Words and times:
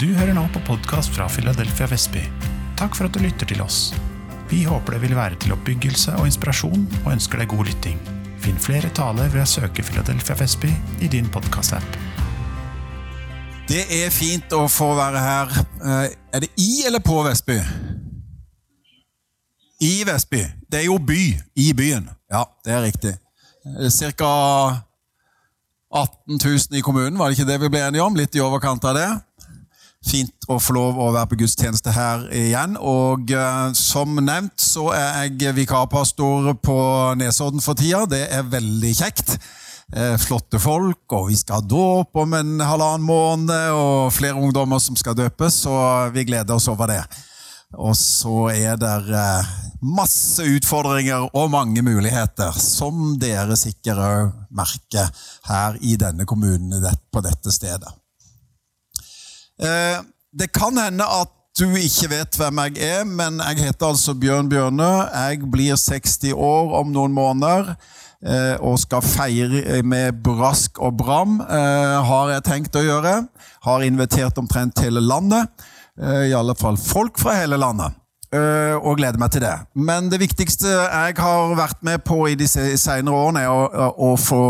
Du 0.00 0.06
hører 0.16 0.32
nå 0.36 0.44
på 0.54 0.60
podkast 0.66 1.12
fra 1.14 1.26
Philadelphia 1.30 1.86
Vestby. 1.90 2.22
Takk 2.80 2.96
for 2.96 3.06
at 3.08 3.14
du 3.14 3.20
lytter 3.22 3.48
til 3.48 3.60
oss. 3.64 3.90
Vi 4.50 4.62
håper 4.68 4.96
det 4.96 5.02
vil 5.04 5.16
være 5.16 5.38
til 5.40 5.54
oppbyggelse 5.54 6.14
og 6.20 6.28
inspirasjon, 6.28 6.86
og 7.04 7.12
ønsker 7.14 7.40
deg 7.42 7.50
god 7.52 7.68
lytting. 7.68 7.98
Finn 8.42 8.58
flere 8.60 8.90
taler 8.96 9.30
ved 9.32 9.44
å 9.44 9.48
søke 9.48 9.84
Philadelphia 9.86 10.36
Vestby 10.40 10.72
i 11.04 11.10
din 11.12 11.28
podkast-app. 11.32 11.98
Det 13.68 13.84
er 14.02 14.10
fint 14.12 14.52
å 14.56 14.64
få 14.68 14.90
være 14.98 15.20
her. 15.22 15.52
Eh, 15.84 16.08
Er 16.34 16.40
det 16.40 16.48
i 16.58 16.82
eller 16.86 17.00
på 17.00 17.20
Vestby? 17.24 17.60
I 19.82 20.04
Vestby. 20.08 20.42
Det 20.68 20.80
er 20.80 20.86
jo 20.88 20.98
by. 20.98 21.22
I 21.56 21.72
byen. 21.72 22.08
Ja, 22.32 22.44
det 22.64 22.72
er 22.72 22.82
riktig. 22.82 23.12
Ca. 24.16 24.32
18 25.92 26.38
000 26.40 26.78
i 26.78 26.80
kommunen, 26.82 27.18
var 27.18 27.28
det 27.28 27.36
ikke 27.38 27.50
det 27.52 27.60
vi 27.60 27.68
ble 27.68 27.82
enige 27.84 28.02
om? 28.02 28.14
Litt 28.16 28.34
i 28.34 28.40
overkant 28.40 28.84
av 28.88 28.96
det. 28.96 29.08
Fint 30.02 30.48
å 30.50 30.58
få 30.58 30.74
lov 30.74 30.98
å 30.98 31.12
være 31.14 31.30
på 31.30 31.38
gudstjeneste 31.44 31.94
her 31.94 32.24
igjen. 32.34 32.74
Og 32.76 33.30
eh, 33.30 33.72
som 33.78 34.18
nevnt 34.18 34.58
så 34.60 34.88
er 34.96 35.30
jeg 35.30 35.54
vikarpastor 35.60 36.52
på 36.58 36.78
Nesodden 37.20 37.62
for 37.62 37.78
tida. 37.78 38.04
Det 38.10 38.24
er 38.34 38.48
veldig 38.50 38.94
kjekt. 38.98 39.36
Eh, 39.92 40.16
flotte 40.16 40.58
folk, 40.62 41.04
og 41.12 41.28
vi 41.28 41.36
skal 41.36 41.60
ha 41.60 41.68
dåp 41.68 42.16
om 42.16 42.34
en 42.38 42.54
halvannen 42.64 43.04
måned, 43.04 43.74
og 43.76 44.12
flere 44.16 44.40
ungdommer 44.40 44.80
som 44.80 44.96
skal 44.96 45.16
døpes, 45.18 45.62
så 45.66 45.74
vi 46.14 46.24
gleder 46.24 46.56
oss 46.56 46.70
over 46.72 46.88
det. 46.88 47.02
Og 47.76 47.92
så 47.96 48.48
er 48.52 48.80
det 48.80 48.92
eh, 49.12 49.52
masse 49.84 50.44
utfordringer 50.48 51.28
og 51.30 51.50
mange 51.52 51.84
muligheter, 51.84 52.56
som 52.56 53.18
dere 53.20 53.56
sikkert 53.60 54.02
òg 54.02 54.32
merker 54.52 55.12
her 55.48 55.76
i 55.84 55.98
denne 56.00 56.26
kommunen 56.28 56.88
på 57.12 57.24
dette 57.24 57.52
stedet. 57.52 58.01
Eh, 59.62 60.02
Det 60.32 60.48
kan 60.52 60.78
hende 60.80 61.04
at 61.04 61.28
du 61.60 61.66
ikke 61.76 62.08
vet 62.08 62.36
hvem 62.40 62.58
jeg 62.62 62.78
er, 62.80 63.02
men 63.04 63.36
jeg 63.36 63.66
heter 63.66 63.90
altså 63.92 64.14
Bjørn 64.16 64.48
Bjørne. 64.48 64.86
Jeg 65.12 65.42
blir 65.52 65.76
60 65.76 66.32
år 66.32 66.72
om 66.78 66.88
noen 66.94 67.12
måneder 67.12 67.74
eh, 68.24 68.56
og 68.64 68.78
skal 68.80 69.04
feire 69.04 69.82
med 69.84 70.22
brask 70.24 70.80
og 70.80 70.96
bram, 70.96 71.36
eh, 71.44 71.98
har 72.08 72.32
jeg 72.32 72.46
tenkt 72.48 72.80
å 72.80 72.86
gjøre. 72.86 73.12
Har 73.68 73.84
invitert 73.84 74.40
omtrent 74.40 74.80
hele 74.80 75.04
landet, 75.04 75.52
i 76.00 76.32
alle 76.32 76.54
fall 76.56 76.78
folk 76.80 77.20
fra 77.20 77.34
hele 77.36 77.58
landet. 77.60 77.92
Eh, 78.32 78.76
og 78.80 78.96
gleder 78.96 79.20
meg 79.20 79.28
til 79.34 79.42
det. 79.44 79.52
Men 79.76 80.06
det 80.08 80.16
viktigste 80.22 80.70
jeg 80.70 81.16
har 81.18 81.50
vært 81.52 81.82
med 81.84 82.00
på 82.00 82.16
i 82.30 82.36
de 82.38 82.46
senere 82.48 83.12
årene, 83.12 83.42
er 83.44 83.50
å, 83.52 83.90
å, 83.92 84.14
få 84.16 84.44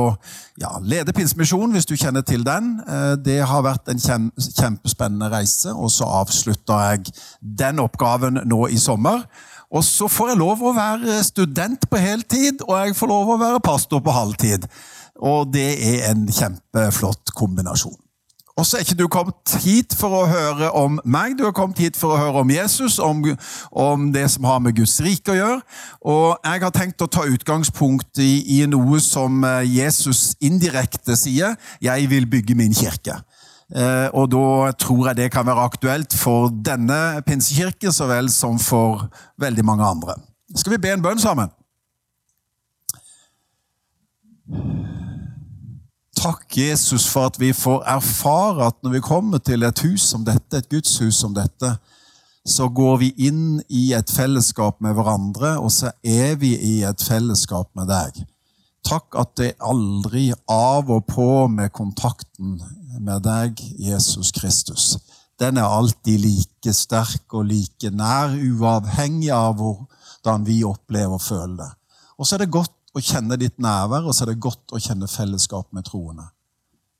ja, 0.62 0.76
lede 0.86 1.10
Pinsemisjonen, 1.16 1.74
hvis 1.74 1.88
du 1.90 1.96
kjenner 1.98 2.22
til 2.22 2.44
den. 2.46 2.76
Eh, 2.86 3.16
Det 3.18 3.40
har 3.42 3.64
vært 3.66 3.90
en 3.90 3.98
kjempespennende 3.98 5.32
reise, 5.34 5.74
og 5.74 5.90
så 5.90 6.06
avslutter 6.20 6.84
jeg 6.92 7.16
den 7.42 7.82
oppgaven 7.82 8.44
nå 8.46 8.68
i 8.70 8.78
sommer. 8.78 9.26
Og 9.74 9.82
så 9.82 10.06
får 10.06 10.30
jeg 10.30 10.42
lov 10.44 10.62
å 10.62 10.76
være 10.76 11.18
student 11.26 11.90
på 11.90 11.98
heltid, 11.98 12.62
og 12.68 12.76
jeg 12.78 12.94
får 12.94 13.10
lov 13.10 13.34
å 13.34 13.40
være 13.42 13.64
pastor 13.66 14.04
på 14.04 14.14
halvtid. 14.14 14.70
Og 15.26 15.50
det 15.50 15.70
er 15.90 16.12
en 16.12 16.28
kjempeflott 16.30 17.34
kombinasjon. 17.34 17.98
Og 18.62 18.66
så 18.66 18.78
er 18.78 18.84
ikke 18.84 18.94
du 18.94 19.08
kommet 19.10 19.52
hit 19.64 19.94
for 19.98 20.14
å 20.14 20.26
høre 20.30 20.68
om 20.78 21.00
meg, 21.02 21.32
du 21.34 21.42
har 21.42 21.54
kommet 21.56 21.80
hit 21.82 21.96
for 21.98 22.14
å 22.14 22.18
høre 22.20 22.44
om 22.44 22.50
Jesus, 22.52 23.00
om, 23.02 23.24
om 23.74 24.04
det 24.14 24.22
som 24.30 24.46
har 24.46 24.60
med 24.62 24.76
Guds 24.76 25.00
rike 25.02 25.32
å 25.32 25.34
gjøre. 25.34 25.56
Og 26.06 26.46
jeg 26.46 26.62
har 26.62 26.74
tenkt 26.76 27.02
å 27.02 27.10
ta 27.10 27.24
utgangspunkt 27.26 28.22
i, 28.22 28.60
i 28.60 28.62
noe 28.70 29.00
som 29.02 29.42
eh, 29.48 29.64
Jesus 29.66 30.36
indirekte 30.38 31.18
sier, 31.18 31.58
'Jeg 31.82 32.06
vil 32.14 32.30
bygge 32.30 32.54
min 32.54 32.70
kirke'. 32.70 33.18
Eh, 33.74 34.08
og 34.14 34.30
da 34.30 34.70
tror 34.78 35.08
jeg 35.08 35.24
det 35.24 35.30
kan 35.34 35.48
være 35.48 35.66
aktuelt 35.66 36.14
for 36.14 36.54
denne 36.54 37.18
pinsekirken 37.26 37.90
så 37.90 38.06
vel 38.06 38.30
som 38.30 38.62
for 38.62 39.08
veldig 39.42 39.66
mange 39.66 39.90
andre. 39.90 40.20
Skal 40.54 40.76
vi 40.76 40.84
be 40.86 40.94
en 40.94 41.02
bønn 41.02 41.18
sammen? 41.18 41.50
Takk, 46.22 46.56
Jesus, 46.56 47.08
for 47.10 47.26
at 47.26 47.38
vi 47.40 47.48
får 47.50 47.80
erfare 47.90 48.68
at 48.68 48.76
når 48.84 48.92
vi 48.94 49.00
kommer 49.02 49.40
til 49.42 49.64
et 49.66 49.80
hus 49.82 50.04
som 50.12 50.22
dette, 50.22 50.54
et 50.54 50.68
gudshus 50.70 51.16
som 51.18 51.32
dette, 51.34 51.72
så 52.46 52.68
går 52.70 53.00
vi 53.00 53.08
inn 53.26 53.56
i 53.66 53.88
et 53.96 54.10
fellesskap 54.10 54.78
med 54.82 54.94
hverandre, 54.94 55.56
og 55.58 55.72
så 55.74 55.90
er 56.06 56.36
vi 56.38 56.52
i 56.54 56.76
et 56.86 57.02
fellesskap 57.02 57.72
med 57.74 57.90
deg. 57.90 58.20
Takk 58.86 59.18
at 59.18 59.32
det 59.40 59.48
aldri 59.58 60.28
av 60.50 60.92
og 60.94 61.08
på 61.10 61.48
med 61.50 61.74
kontakten 61.74 62.54
med 63.02 63.26
deg, 63.26 63.58
Jesus 63.82 64.30
Kristus. 64.36 64.92
Den 65.42 65.58
er 65.58 65.66
alltid 65.66 66.22
like 66.22 66.74
sterk 66.76 67.34
og 67.34 67.48
like 67.50 67.90
nær, 67.90 68.30
uavhengig 68.38 69.32
av 69.34 69.58
hvordan 69.58 70.46
vi 70.46 70.60
opplever 70.66 71.18
og 71.18 71.26
føler 71.26 71.58
det. 71.64 71.70
Og 72.14 72.28
så 72.28 72.36
er 72.36 72.44
det 72.44 72.54
godt 72.54 72.78
å 72.92 73.00
kjenne 73.00 73.38
ditt 73.40 73.58
nærvær, 73.62 74.06
og 74.06 74.14
så 74.14 74.24
er 74.24 74.32
det 74.32 74.42
godt 74.44 74.74
å 74.74 74.80
kjenne 74.82 75.08
fellesskap 75.08 75.70
med 75.72 75.86
troende. 75.88 76.28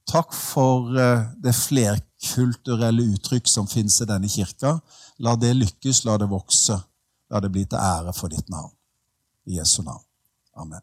Takk 0.09 0.33
for 0.35 0.93
eh, 0.99 1.27
det 1.43 1.55
flerkulturelle 1.57 3.05
uttrykk 3.15 3.49
som 3.49 3.69
finnes 3.71 4.01
i 4.03 4.09
denne 4.09 4.31
kirka. 4.31 4.79
La 5.23 5.37
det 5.39 5.53
lykkes, 5.57 6.05
la 6.09 6.19
det 6.21 6.31
vokse. 6.33 6.79
La 7.33 7.41
det 7.41 7.53
bli 7.53 7.65
til 7.69 7.81
ære 7.81 8.15
for 8.17 8.33
ditt 8.33 8.49
navn. 8.53 8.73
I 9.47 9.61
Jesu 9.61 9.83
navn. 9.83 10.05
Amen. 10.59 10.83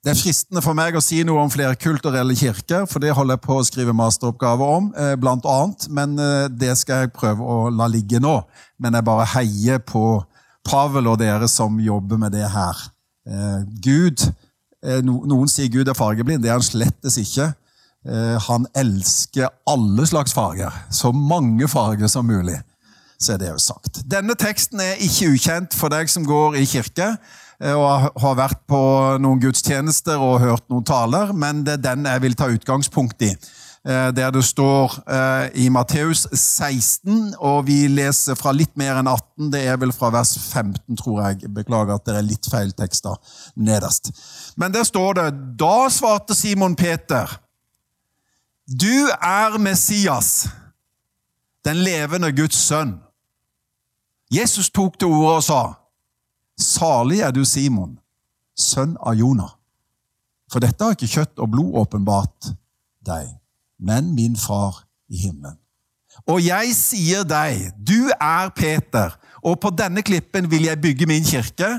Det 0.00 0.14
er 0.14 0.16
fristende 0.16 0.62
for 0.64 0.72
meg 0.72 0.96
å 0.96 1.02
si 1.04 1.18
noe 1.28 1.42
om 1.42 1.50
flerkulturelle 1.52 2.32
kirker, 2.38 2.86
for 2.88 3.04
det 3.04 3.12
holder 3.12 3.36
jeg 3.36 3.44
på 3.44 3.56
å 3.60 3.64
skrive 3.68 3.92
masteroppgave 3.92 4.68
om, 4.76 4.86
eh, 4.96 5.12
blant 5.20 5.44
annet, 5.44 5.88
men 5.92 6.14
eh, 6.18 6.48
det 6.48 6.72
skal 6.80 7.04
jeg 7.04 7.12
prøve 7.12 7.44
å 7.44 7.68
la 7.68 7.88
ligge 7.90 8.20
nå. 8.20 8.38
Men 8.80 8.96
jeg 8.96 9.04
bare 9.04 9.28
heier 9.34 9.82
på 9.84 10.22
Pavel 10.66 11.08
og 11.10 11.18
dere 11.20 11.48
som 11.48 11.78
jobber 11.80 12.18
med 12.20 12.32
det 12.36 12.46
her. 12.52 12.76
Eh, 13.26 13.62
Gud, 13.84 14.26
eh, 14.84 15.00
no, 15.04 15.20
Noen 15.28 15.48
sier 15.48 15.70
Gud 15.72 15.88
er 15.88 15.96
fargeblind. 15.98 16.42
Det 16.44 16.50
er 16.50 16.58
han 16.58 16.66
slettes 16.66 17.16
ikke. 17.20 17.50
Eh, 18.06 18.36
han 18.46 18.66
elsker 18.80 19.48
alle 19.68 20.06
slags 20.08 20.32
farger. 20.36 20.72
Så 20.90 21.12
mange 21.12 21.68
farger 21.68 22.08
som 22.08 22.26
mulig. 22.28 22.58
Så 23.20 23.34
er 23.34 23.38
det 23.42 23.50
jo 23.50 23.58
sagt. 23.60 24.00
Denne 24.08 24.32
teksten 24.40 24.80
er 24.80 24.94
ikke 25.04 25.34
ukjent 25.34 25.74
for 25.76 25.92
deg 25.92 26.08
som 26.08 26.24
går 26.24 26.56
i 26.56 26.64
kirke 26.64 27.10
eh, 27.60 27.74
og 27.76 28.08
har- 28.20 28.36
vært 28.38 28.62
på 28.68 28.80
noen 29.20 29.40
gudstjenester 29.42 30.16
og 30.16 30.40
hørt 30.40 30.64
noen 30.72 30.84
taler, 30.88 31.32
men 31.36 31.64
det 31.66 31.74
er 31.74 31.82
den 31.94 32.06
jeg 32.08 32.22
vil 32.22 32.34
ta 32.34 32.48
utgangspunkt 32.48 33.20
i. 33.22 33.34
Eh, 33.86 34.10
Der 34.16 34.30
det 34.30 34.44
står 34.44 34.92
eh, 35.08 35.50
i 35.64 35.68
Matteus 35.68 36.26
16, 36.32 37.34
og 37.38 37.66
vi 37.66 37.86
leser 37.88 38.36
fra 38.36 38.52
litt 38.52 38.76
mer 38.76 38.98
enn 39.00 39.08
18. 39.08 39.48
Det 39.52 39.62
er 39.66 39.78
vel 39.80 39.92
fra 39.92 40.10
vers 40.12 40.34
15, 40.38 40.96
tror 41.00 41.22
jeg. 41.24 41.48
Beklager 41.54 41.94
at 41.96 42.04
det 42.04 42.16
er 42.18 42.26
litt 42.26 42.48
feil 42.50 42.74
tekster 42.76 43.16
nederst. 43.56 44.12
Men 44.56 44.72
der 44.72 44.84
står 44.84 45.16
det 45.16 45.28
Da 45.60 45.88
svarte 45.88 46.36
Simon 46.36 46.76
Peter, 46.76 47.40
du 48.68 49.08
er 49.22 49.56
Messias, 49.58 50.48
den 51.64 51.80
levende 51.80 52.30
Guds 52.36 52.60
sønn. 52.68 52.98
Jesus 54.30 54.70
tok 54.70 54.98
til 54.98 55.08
orde 55.08 55.36
og 55.40 55.42
sa, 55.42 55.62
Salig 56.60 57.22
er 57.24 57.32
du, 57.32 57.40
Simon, 57.44 57.96
sønn 58.54 58.92
av 59.00 59.16
Jonah. 59.16 59.56
For 60.52 60.60
dette 60.60 60.84
har 60.84 60.92
ikke 60.92 61.08
kjøtt 61.08 61.40
og 61.40 61.50
blod 61.50 61.78
åpenbart 61.80 62.52
deg, 63.06 63.39
men 63.80 64.14
min 64.14 64.36
far 64.36 64.84
i 65.10 65.24
himmelen. 65.24 65.56
Og 66.28 66.42
jeg 66.44 66.74
sier 66.76 67.24
deg, 67.24 67.70
du 67.76 68.10
er 68.20 68.50
Peter, 68.56 69.14
og 69.40 69.60
på 69.62 69.72
denne 69.72 70.02
klippen 70.04 70.50
vil 70.50 70.68
jeg 70.68 70.80
bygge 70.82 71.08
min 71.08 71.24
kirke, 71.24 71.78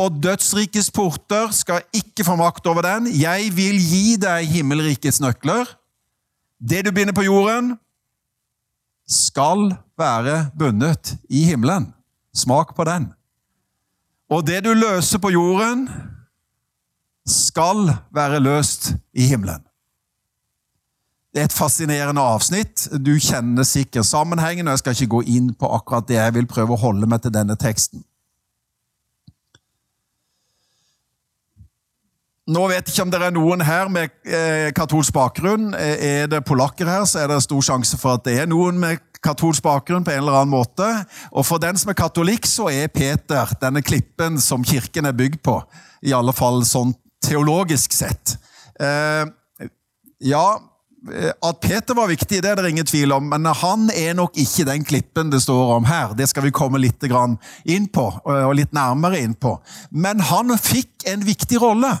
og 0.00 0.20
dødsrikets 0.22 0.90
porter 0.94 1.50
skal 1.52 1.82
ikke 1.96 2.24
få 2.24 2.36
makt 2.38 2.66
over 2.70 2.86
den. 2.86 3.10
Jeg 3.12 3.50
vil 3.56 3.76
gi 3.82 4.16
deg 4.20 4.46
himmelrikets 4.48 5.20
nøkler. 5.20 5.68
Det 6.60 6.84
du 6.86 6.92
binder 6.94 7.16
på 7.16 7.26
jorden, 7.26 7.74
skal 9.10 9.72
være 9.98 10.50
bundet 10.58 11.16
i 11.28 11.42
himmelen. 11.50 11.90
Smak 12.36 12.76
på 12.76 12.86
den. 12.86 13.10
Og 14.30 14.46
det 14.46 14.62
du 14.64 14.70
løser 14.78 15.18
på 15.18 15.32
jorden, 15.34 15.88
skal 17.26 17.90
være 18.14 18.40
løst 18.40 18.92
i 19.12 19.26
himmelen. 19.26 19.64
Det 21.30 21.40
er 21.40 21.46
et 21.46 21.54
fascinerende 21.54 22.22
avsnitt. 22.26 22.88
Du 22.98 23.12
kjenner 23.22 23.62
sikkert 23.62 24.08
sammenhengen, 24.08 24.66
og 24.66 24.74
jeg 24.74 24.82
skal 24.82 24.96
ikke 24.96 25.12
gå 25.14 25.20
inn 25.36 25.52
på 25.54 25.68
akkurat 25.76 26.08
det. 26.08 26.18
Jeg 26.18 26.34
vil 26.34 26.48
prøve 26.50 26.74
å 26.74 26.80
holde 26.80 27.06
meg 27.06 27.22
til 27.22 27.34
denne 27.34 27.54
teksten. 27.60 28.02
Nå 32.50 32.64
vet 32.66 32.88
jeg 32.88 32.96
ikke 32.96 33.04
om 33.04 33.12
det 33.12 33.20
er 33.22 33.34
noen 33.36 33.62
her 33.62 33.90
med 33.92 34.10
eh, 34.26 34.72
katolsk 34.74 35.14
bakgrunn. 35.14 35.68
Eh, 35.78 36.24
Er 36.24 36.30
det 36.32 36.40
polakker 36.48 36.88
her, 36.88 37.04
så 37.06 37.22
er 37.22 37.30
det 37.30 37.44
stor 37.44 37.62
sjanse 37.62 38.00
for 38.00 38.18
at 38.18 38.24
det 38.26 38.40
er 38.42 38.50
noen 38.50 38.80
med 38.80 38.98
katolsk 39.22 39.62
bakgrunn 39.62 40.02
på 40.02 40.10
en 40.10 40.24
eller 40.24 40.40
annen 40.40 40.50
måte. 40.56 40.88
Og 41.30 41.46
for 41.46 41.62
den 41.62 41.78
som 41.78 41.92
er 41.92 41.98
katolikk, 42.00 42.48
så 42.50 42.66
er 42.72 42.90
Peter 42.90 43.52
denne 43.62 43.84
klippen 43.86 44.40
som 44.42 44.66
kirken 44.66 45.06
er 45.06 45.14
bygd 45.14 45.44
på. 45.46 45.60
I 46.02 46.16
alle 46.16 46.34
fall 46.34 46.64
sånn 46.66 46.90
teologisk 47.22 47.94
sett. 47.94 48.34
Eh, 48.80 49.30
ja, 50.26 50.44
at 51.40 51.60
Peter 51.64 51.96
var 51.96 52.10
viktig, 52.10 52.42
det 52.42 52.50
er 52.50 52.60
det 52.60 52.70
ingen 52.70 52.86
tvil 52.86 53.12
om, 53.16 53.30
men 53.32 53.46
han 53.56 53.88
er 53.94 54.12
nok 54.18 54.36
ikke 54.36 54.66
den 54.68 54.84
klippen 54.84 55.30
det 55.32 55.40
står 55.42 55.76
om 55.78 55.86
her. 55.88 56.12
Det 56.16 56.28
skal 56.28 56.44
vi 56.44 56.52
komme 56.52 56.80
litt 56.82 57.04
inn 57.64 57.86
på, 57.88 58.04
og 58.24 58.54
litt 58.58 58.74
nærmere 58.76 59.22
inn 59.22 59.34
på. 59.34 59.54
Men 59.90 60.20
han 60.20 60.52
fikk 60.60 61.08
en 61.08 61.24
viktig 61.24 61.60
rolle, 61.62 61.94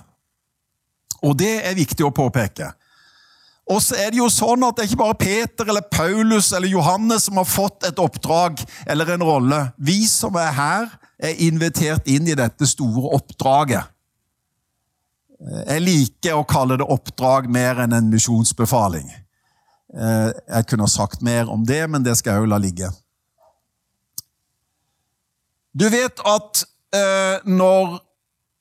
og 1.24 1.36
det 1.40 1.54
er 1.64 1.78
viktig 1.78 2.04
å 2.04 2.12
påpeke. 2.12 2.72
Og 3.70 3.78
så 3.84 3.94
er 4.02 4.10
det 4.10 4.18
jo 4.18 4.26
sånn 4.32 4.64
at 4.66 4.76
det 4.76 4.82
er 4.82 4.90
ikke 4.90 5.04
bare 5.04 5.20
Peter 5.20 5.68
eller 5.70 5.84
Paulus 5.86 6.50
eller 6.56 6.72
Johannes 6.72 7.28
som 7.28 7.38
har 7.38 7.46
fått 7.46 7.86
et 7.86 8.00
oppdrag 8.02 8.58
eller 8.90 9.14
en 9.14 9.22
rolle. 9.22 9.60
Vi 9.78 10.02
som 10.10 10.34
er 10.40 10.50
her, 10.56 10.88
er 11.20 11.38
invitert 11.46 12.08
inn 12.10 12.26
i 12.26 12.34
dette 12.34 12.66
store 12.66 13.12
oppdraget. 13.14 13.86
Jeg 15.40 15.80
liker 15.80 16.36
å 16.36 16.44
kalle 16.44 16.76
det 16.76 16.84
oppdrag 16.84 17.48
mer 17.48 17.80
enn 17.80 17.96
en 17.96 18.10
misjonsbefaling. 18.12 19.08
Eh, 19.96 20.28
jeg 20.28 20.66
kunne 20.68 20.88
sagt 20.90 21.22
mer 21.24 21.48
om 21.50 21.64
det, 21.66 21.80
men 21.90 22.04
det 22.04 22.18
skal 22.18 22.36
jeg 22.36 22.44
jo 22.44 22.50
la 22.52 22.58
ligge. 22.60 22.90
Du 25.72 25.86
vet 25.88 26.20
at 26.26 26.64
eh, 26.94 27.40
når 27.48 28.00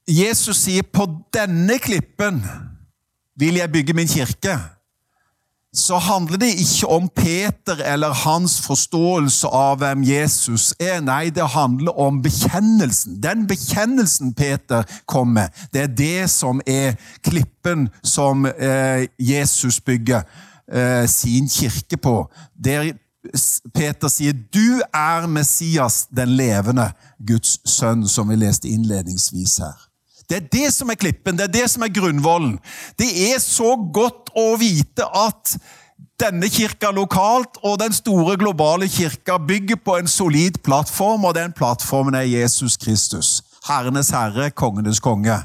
Jesus 0.09 0.63
sier 0.65 0.83
'på 0.83 1.05
denne 1.33 1.77
klippen 1.79 2.41
vil 3.35 3.59
jeg 3.59 3.71
bygge 3.71 3.93
min 3.93 4.07
kirke', 4.07 4.57
så 5.73 5.97
handler 5.97 6.37
det 6.37 6.47
ikke 6.57 6.87
om 6.87 7.09
Peter 7.15 7.83
eller 7.93 8.13
hans 8.13 8.57
forståelse 8.61 9.47
av 9.47 9.77
hvem 9.77 10.03
Jesus 10.03 10.71
er. 10.79 10.97
Nei, 11.05 11.29
det 11.29 11.45
handler 11.53 11.99
om 11.99 12.21
bekjennelsen. 12.25 13.19
Den 13.21 13.45
bekjennelsen 13.47 14.33
Peter 14.33 14.83
kom 15.05 15.35
med, 15.37 15.53
det 15.73 15.81
er 15.81 15.93
det 15.93 16.29
som 16.33 16.61
er 16.65 16.97
klippen 17.23 17.89
som 18.03 18.45
eh, 18.49 19.05
Jesus 19.19 19.81
bygger 19.81 20.25
eh, 20.73 21.05
sin 21.07 21.49
kirke 21.49 21.97
på. 21.97 22.25
Der 22.57 22.91
Peter 23.75 24.07
sier 24.07 24.33
'Du 24.33 24.81
er 24.93 25.27
Messias, 25.27 26.07
den 26.15 26.29
levende 26.29 26.91
Guds 27.27 27.59
sønn', 27.65 28.07
som 28.07 28.29
vi 28.29 28.35
leste 28.35 28.69
innledningsvis 28.69 29.57
her. 29.57 29.88
Det 30.29 30.37
er 30.37 30.49
det 30.53 30.69
som 30.73 30.91
er 30.93 30.99
klippen, 30.99 31.37
det 31.37 31.47
er 31.47 31.53
det 31.53 31.67
som 31.71 31.83
er 31.83 31.93
grunnvollen. 31.93 32.59
Det 32.99 33.09
er 33.31 33.39
så 33.41 33.73
godt 33.93 34.29
å 34.37 34.51
vite 34.61 35.07
at 35.17 35.55
denne 36.19 36.49
kirka 36.51 36.91
lokalt 36.93 37.57
og 37.63 37.79
den 37.81 37.95
store 37.95 38.35
globale 38.37 38.89
kirka 38.91 39.39
bygger 39.41 39.79
på 39.81 39.97
en 39.97 40.07
solid 40.07 40.59
plattform, 40.63 41.25
og 41.25 41.35
den 41.35 41.55
plattformen 41.55 42.17
er 42.19 42.27
Jesus 42.27 42.77
Kristus. 42.77 43.39
Herrenes 43.67 44.11
herre, 44.13 44.51
kongenes 44.51 45.01
konge. 45.03 45.39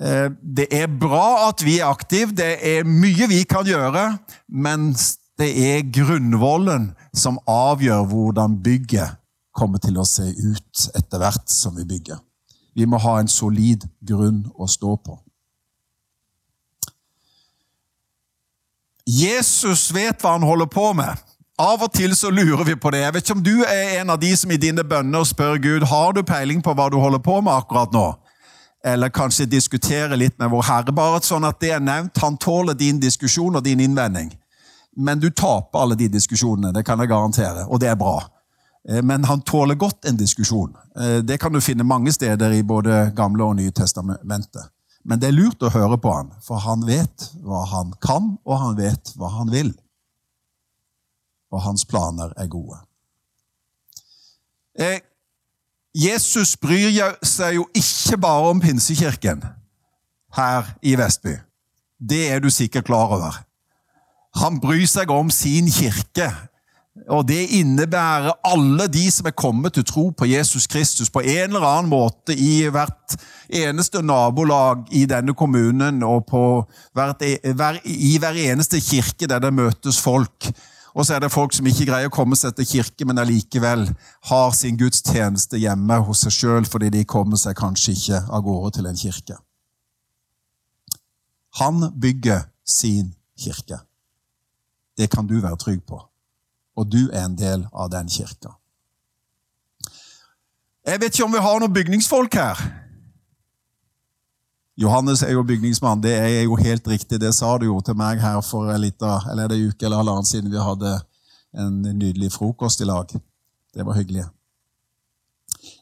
Eh, 0.00 0.28
det 0.42 0.68
er 0.74 0.90
bra 1.00 1.48
at 1.48 1.64
vi 1.64 1.78
er 1.78 1.88
aktive, 1.88 2.34
det 2.36 2.56
er 2.60 2.88
mye 2.88 3.28
vi 3.30 3.42
kan 3.48 3.66
gjøre, 3.66 4.18
men 4.48 4.90
det 5.38 5.52
er 5.54 5.86
grunnvollen 5.94 6.90
som 7.14 7.38
avgjør 7.46 8.08
hvordan 8.10 8.58
bygget 8.64 9.18
kommer 9.54 9.82
til 9.82 9.98
å 9.98 10.06
se 10.06 10.26
ut 10.26 10.88
etter 10.98 11.22
hvert 11.22 11.46
som 11.50 11.76
vi 11.78 11.86
bygger. 11.88 12.18
Vi 12.78 12.86
må 12.86 13.00
ha 13.02 13.16
en 13.18 13.30
solid 13.30 13.88
grunn 14.06 14.44
å 14.54 14.68
stå 14.70 14.92
på. 15.02 15.16
Jesus 19.08 19.88
vet 19.94 20.20
hva 20.22 20.36
han 20.36 20.46
holder 20.46 20.68
på 20.70 20.92
med. 20.94 21.24
Av 21.58 21.82
og 21.82 21.90
til 21.90 22.14
så 22.14 22.30
lurer 22.30 22.62
vi 22.68 22.76
på 22.78 22.92
det. 22.94 23.00
Jeg 23.02 23.14
vet 23.16 23.24
ikke 23.24 23.34
om 23.34 23.42
du 23.42 23.54
er 23.66 23.96
en 23.98 24.12
av 24.14 24.20
de 24.22 24.30
som 24.38 24.52
i 24.54 24.60
dine 24.62 24.84
bønner 24.86 25.26
spør 25.26 25.58
Gud 25.58 25.88
har 25.90 26.14
du 26.14 26.22
peiling 26.22 26.62
på 26.62 26.74
hva 26.76 26.86
du 26.92 27.00
holder 27.02 27.22
på 27.24 27.40
med 27.40 27.50
akkurat 27.56 27.94
nå. 27.96 28.06
Eller 28.86 29.10
kanskje 29.10 29.48
diskutere 29.50 30.14
litt 30.20 30.38
med 30.38 30.52
vår 30.52 30.68
Herre. 30.68 30.94
Bare 30.94 31.18
sånn 31.26 31.48
at 31.48 31.58
det 31.58 31.72
er 31.74 31.82
nevnt. 31.82 32.20
Han 32.22 32.38
tåler 32.38 32.78
din 32.78 33.00
diskusjon 33.02 33.58
og 33.58 33.66
din 33.66 33.82
innvending. 33.82 34.30
Men 34.94 35.18
du 35.18 35.32
taper 35.34 35.82
alle 35.82 35.98
de 35.98 36.06
diskusjonene, 36.14 36.70
det 36.74 36.84
kan 36.86 36.98
jeg 36.98 37.10
garantere, 37.10 37.66
og 37.66 37.82
det 37.82 37.90
er 37.90 37.98
bra. 37.98 38.20
Eh, 38.88 39.02
men 39.02 39.24
han 39.24 39.42
tåler 39.42 39.74
godt 39.74 40.04
en 40.04 40.16
diskusjon. 40.16 40.76
Eh, 41.00 41.16
det 41.16 41.38
kan 41.38 41.52
du 41.52 41.60
finne 41.60 41.84
mange 41.84 42.12
steder 42.12 42.52
i 42.56 42.62
både 42.62 43.10
Gamle 43.16 43.44
og 43.44 43.56
Nye 43.56 43.72
testamentet. 43.74 44.70
Men 45.04 45.20
det 45.20 45.30
er 45.30 45.36
lurt 45.36 45.62
å 45.62 45.72
høre 45.72 45.98
på 46.00 46.12
han, 46.12 46.32
for 46.44 46.60
han 46.64 46.84
vet 46.86 47.30
hva 47.44 47.62
han 47.70 47.94
kan, 48.04 48.34
og 48.44 48.58
han 48.60 48.76
vet 48.76 49.14
hva 49.16 49.30
han 49.38 49.52
vil. 49.52 49.72
Og 51.52 51.62
hans 51.64 51.84
planer 51.88 52.34
er 52.36 52.50
gode. 52.52 52.80
Eh, 54.78 55.00
Jesus 55.96 56.56
bryr 56.60 57.16
seg 57.26 57.56
jo 57.56 57.64
ikke 57.76 58.18
bare 58.20 58.50
om 58.52 58.60
pinsekirken 58.62 59.40
her 60.36 60.74
i 60.84 60.94
Vestby. 60.98 61.38
Det 61.98 62.28
er 62.30 62.42
du 62.44 62.50
sikkert 62.52 62.86
klar 62.86 63.16
over. 63.16 63.40
Han 64.38 64.60
bryr 64.62 64.86
seg 64.86 65.10
om 65.10 65.32
sin 65.34 65.70
kirke, 65.72 66.28
og 67.08 67.28
Det 67.28 67.46
innebærer 67.60 68.32
alle 68.44 68.88
de 68.88 69.10
som 69.12 69.26
er 69.26 69.36
kommet 69.36 69.74
til 69.76 69.84
tro 69.84 70.08
på 70.10 70.26
Jesus 70.28 70.66
Kristus 70.66 71.10
på 71.10 71.20
en 71.20 71.54
eller 71.54 71.66
annen 71.66 71.90
måte 71.90 72.34
i 72.34 72.68
hvert 72.68 73.16
eneste 73.48 74.02
nabolag 74.02 74.88
i 74.90 75.04
denne 75.08 75.34
kommunen 75.34 76.02
og 76.02 76.32
hvert, 76.92 77.22
e, 77.22 77.38
i 77.84 78.18
hver 78.18 78.40
eneste 78.50 78.80
kirke 78.80 79.28
der 79.28 79.38
det 79.38 79.54
møtes 79.54 80.00
folk. 80.00 80.50
Og 80.94 81.06
så 81.06 81.14
er 81.14 81.22
det 81.22 81.32
folk 81.32 81.54
som 81.54 81.66
ikke 81.68 81.86
greier 81.86 82.10
å 82.10 82.14
komme 82.14 82.36
seg 82.36 82.56
til 82.56 82.66
kirke, 82.66 83.06
men 83.06 83.20
allikevel 83.22 83.86
har 84.30 84.56
sin 84.56 84.78
gudstjeneste 84.80 85.60
hjemme 85.60 86.00
hos 86.08 86.24
seg 86.24 86.34
sjøl 86.34 86.66
fordi 86.66 86.90
de 86.90 87.04
kommer 87.04 87.38
seg 87.38 87.56
kanskje 87.58 87.94
ikke 87.94 88.24
av 88.26 88.42
gårde 88.42 88.74
til 88.78 88.90
en 88.90 88.98
kirke. 88.98 89.38
Han 91.62 91.92
bygger 92.00 92.48
sin 92.66 93.14
kirke. 93.38 93.80
Det 94.98 95.10
kan 95.10 95.26
du 95.26 95.38
være 95.40 95.56
trygg 95.56 95.84
på 95.86 96.07
og 96.78 96.86
du 96.92 97.08
er 97.10 97.24
en 97.26 97.36
del 97.38 97.66
av 97.74 97.90
den 97.90 98.08
kirka. 98.10 98.54
Jeg 100.86 101.00
vet 101.02 101.12
ikke 101.12 101.26
om 101.26 101.34
vi 101.34 101.42
har 101.44 101.58
noen 101.60 101.74
bygningsfolk 101.74 102.38
her. 102.38 102.60
Johannes 104.78 105.24
er 105.26 105.34
jo 105.34 105.42
bygningsmann. 105.42 106.02
Det 106.02 106.14
er 106.14 106.44
jo 106.46 106.56
helt 106.56 106.86
riktig. 106.88 107.18
Det 107.20 107.34
sa 107.34 107.56
du 107.58 107.66
jo 107.66 107.80
til 107.82 107.98
meg 107.98 108.22
her 108.22 108.38
for 108.46 108.70
en 108.70 108.80
liten, 108.80 109.30
eller 109.30 109.50
en 109.50 109.68
uke 109.68 109.84
eller 109.84 109.98
halvannen 109.98 110.28
siden 110.28 110.52
vi 110.52 110.62
hadde 110.62 110.92
en 111.58 111.80
nydelig 111.98 112.30
frokost 112.32 112.80
i 112.80 112.86
lag. 112.86 113.10
Det 113.74 113.86
var 113.86 113.98
hyggelig. 113.98 114.28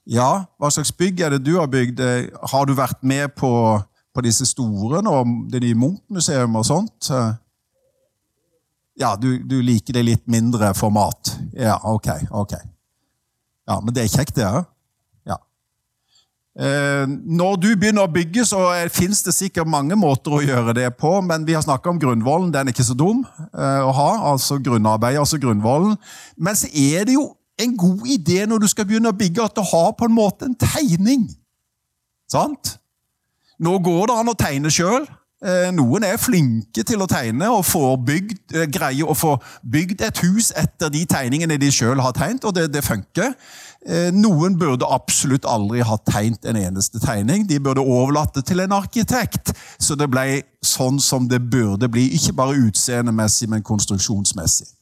Ja, 0.09 0.47
hva 0.59 0.71
slags 0.73 0.95
bygg 0.97 1.21
er 1.21 1.37
det 1.37 1.45
du 1.45 1.59
har 1.59 1.69
bygd? 1.69 2.01
Har 2.51 2.65
du 2.65 2.73
vært 2.79 3.03
med 3.03 3.37
på, 3.37 3.53
på 4.15 4.25
disse 4.25 4.47
store 4.49 5.03
nå, 5.05 5.17
det 5.53 5.61
nye 5.67 5.77
Munch-museet 5.77 6.49
og 6.49 6.67
sånt? 6.67 7.11
Ja, 8.97 9.13
du, 9.21 9.37
du, 9.45 9.59
liker 9.61 9.99
det 9.99 10.07
litt 10.07 10.25
mindre 10.31 10.73
format. 10.75 11.35
Ja, 11.53 11.77
ok. 11.85 12.09
ok. 12.31 12.55
Ja, 13.69 13.81
Men 13.83 13.93
det 13.95 14.07
er 14.07 14.13
kjekt, 14.13 14.37
det 14.39 14.47
òg. 14.49 14.65
Ja. 15.29 15.37
Eh, 16.57 17.05
når 17.05 17.59
du 17.61 17.69
begynner 17.77 18.07
å 18.07 18.13
bygge, 18.13 18.47
så 18.49 18.63
fins 18.95 19.21
det 19.27 19.35
sikkert 19.37 19.69
mange 19.69 19.99
måter 20.01 20.39
å 20.39 20.41
gjøre 20.41 20.73
det 20.79 20.89
på, 20.97 21.13
men 21.21 21.45
vi 21.45 21.59
har 21.59 21.65
snakka 21.67 21.93
om 21.93 22.01
grunnvollen. 22.01 22.49
Den 22.55 22.71
er 22.71 22.77
ikke 22.77 22.89
så 22.89 22.97
dum 22.97 23.21
eh, 23.37 23.83
å 23.85 23.93
ha. 23.99 24.11
Altså 24.33 24.57
grunnarbeid, 24.65 25.21
altså 25.21 25.41
grunnvollen. 25.43 25.99
Men 26.41 26.57
så 26.57 26.73
er 26.73 27.05
det 27.05 27.19
jo 27.19 27.29
en 27.61 27.77
god 27.77 28.09
idé 28.09 28.47
når 28.49 28.65
du 28.65 28.71
skal 28.73 28.89
begynne 28.89 29.13
å 29.13 29.17
bygge, 29.17 29.45
at 29.45 29.57
du 29.57 29.65
har 29.65 29.93
på 29.99 30.09
en 30.09 30.17
måte 30.17 30.49
en 30.49 30.57
tegning. 30.57 31.29
Sant? 32.33 32.79
Nå 33.61 33.77
går 33.85 34.09
det 34.09 34.19
an 34.21 34.33
å 34.33 34.39
tegne 34.39 34.73
sjøl. 34.73 35.05
Eh, 35.45 35.69
noen 35.77 36.05
er 36.09 36.17
flinke 36.17 36.81
til 36.89 37.03
å 37.05 37.07
tegne 37.11 37.51
og 37.53 38.07
bygd, 38.09 38.55
eh, 38.57 38.67
greier 38.73 39.05
å 39.05 39.15
få 39.15 39.35
bygd 39.63 40.01
et 40.01 40.19
hus 40.25 40.51
etter 40.57 40.89
de 40.89 41.05
tegningene 41.05 41.59
de 41.61 41.69
sjøl 41.69 42.01
har 42.01 42.13
tegnet, 42.13 42.45
og 42.45 42.55
det, 42.55 42.73
det 42.73 42.83
funker. 42.83 43.35
Eh, 43.87 44.11
noen 44.17 44.57
burde 44.57 44.89
absolutt 44.89 45.45
aldri 45.45 45.85
ha 45.85 45.99
tegnet 46.09 46.49
en 46.49 46.57
eneste 46.57 46.99
tegning. 46.99 47.47
De 47.47 47.61
burde 47.61 47.85
overlatt 47.85 48.33
det 48.35 48.47
til 48.47 48.61
en 48.61 48.73
arkitekt, 48.73 49.53
så 49.79 49.95
det 49.95 50.09
ble 50.09 50.43
sånn 50.65 50.99
som 51.01 51.29
det 51.29 51.43
burde 51.51 51.91
bli. 51.93 52.09
Ikke 52.17 52.33
bare 52.33 52.57
utseendemessig, 52.57 53.51
men 53.53 53.63
konstruksjonsmessig. 53.63 54.73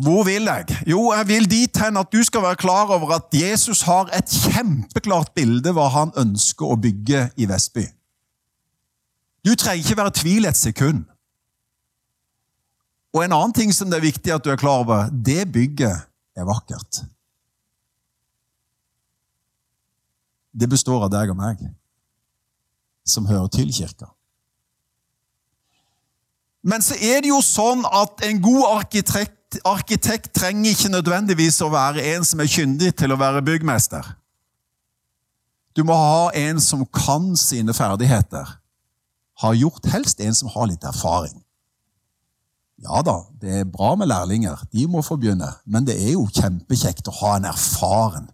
Hvor 0.00 0.24
vil 0.24 0.48
jeg? 0.48 0.66
Jo, 0.86 1.12
jeg 1.12 1.28
vil 1.28 1.46
dit 1.50 1.76
hen 1.82 1.98
at 2.00 2.12
du 2.12 2.22
skal 2.24 2.42
være 2.42 2.56
klar 2.56 2.88
over 2.94 3.12
at 3.18 3.34
Jesus 3.36 3.82
har 3.82 4.08
et 4.16 4.32
kjempeklart 4.46 5.32
bilde 5.36 5.74
hva 5.76 5.88
han 5.92 6.12
ønsker 6.16 6.70
å 6.72 6.78
bygge 6.80 7.26
i 7.36 7.48
Vestby. 7.50 7.84
Du 9.44 9.52
trenger 9.54 9.84
ikke 9.84 9.98
være 9.98 10.12
i 10.14 10.20
tvil 10.20 10.48
et 10.48 10.56
sekund. 10.56 11.02
Og 13.12 13.24
en 13.24 13.34
annen 13.34 13.52
ting 13.56 13.72
som 13.74 13.90
det 13.90 13.98
er 13.98 14.06
viktig 14.06 14.32
at 14.32 14.44
du 14.44 14.52
er 14.52 14.60
klar 14.60 14.84
over, 14.84 15.10
det 15.10 15.48
bygget 15.52 16.06
er 16.38 16.46
vakkert. 16.48 17.02
Det 20.52 20.68
består 20.70 21.04
av 21.06 21.12
deg 21.12 21.32
og 21.32 21.38
meg, 21.38 21.60
som 23.06 23.28
hører 23.28 23.50
til 23.52 23.72
kirka. 23.74 24.08
Men 26.62 26.84
så 26.84 26.96
er 27.00 27.22
det 27.24 27.30
jo 27.32 27.40
sånn 27.44 27.84
at 27.88 28.24
en 28.26 28.40
god 28.44 28.64
arkitekt 28.78 29.39
arkitekt 29.66 30.32
trenger 30.36 30.70
ikke 30.70 30.92
nødvendigvis 30.92 31.60
å 31.64 31.70
være 31.72 32.04
en 32.14 32.26
som 32.26 32.40
er 32.42 32.50
kyndig 32.50 32.94
til 32.98 33.12
å 33.12 33.18
være 33.20 33.42
byggmester. 33.46 34.06
Du 35.76 35.82
må 35.86 35.94
ha 35.94 36.30
en 36.36 36.60
som 36.62 36.84
kan 36.86 37.32
sine 37.38 37.74
ferdigheter. 37.74 38.56
har 39.40 39.54
gjort, 39.56 39.86
helst 39.88 40.20
en 40.20 40.34
som 40.36 40.50
har 40.52 40.66
litt 40.68 40.82
erfaring. 40.84 41.38
Ja 42.84 43.00
da, 43.00 43.22
det 43.40 43.54
er 43.60 43.68
bra 43.68 43.94
med 43.96 44.10
lærlinger, 44.10 44.60
de 44.72 44.84
må 44.88 45.00
få 45.00 45.16
begynne, 45.16 45.48
men 45.64 45.86
det 45.88 45.96
er 45.96 46.12
jo 46.12 46.26
kjempekjekt 46.28 47.08
å 47.08 47.14
ha 47.22 47.30
en 47.38 47.48
erfaren 47.48 48.26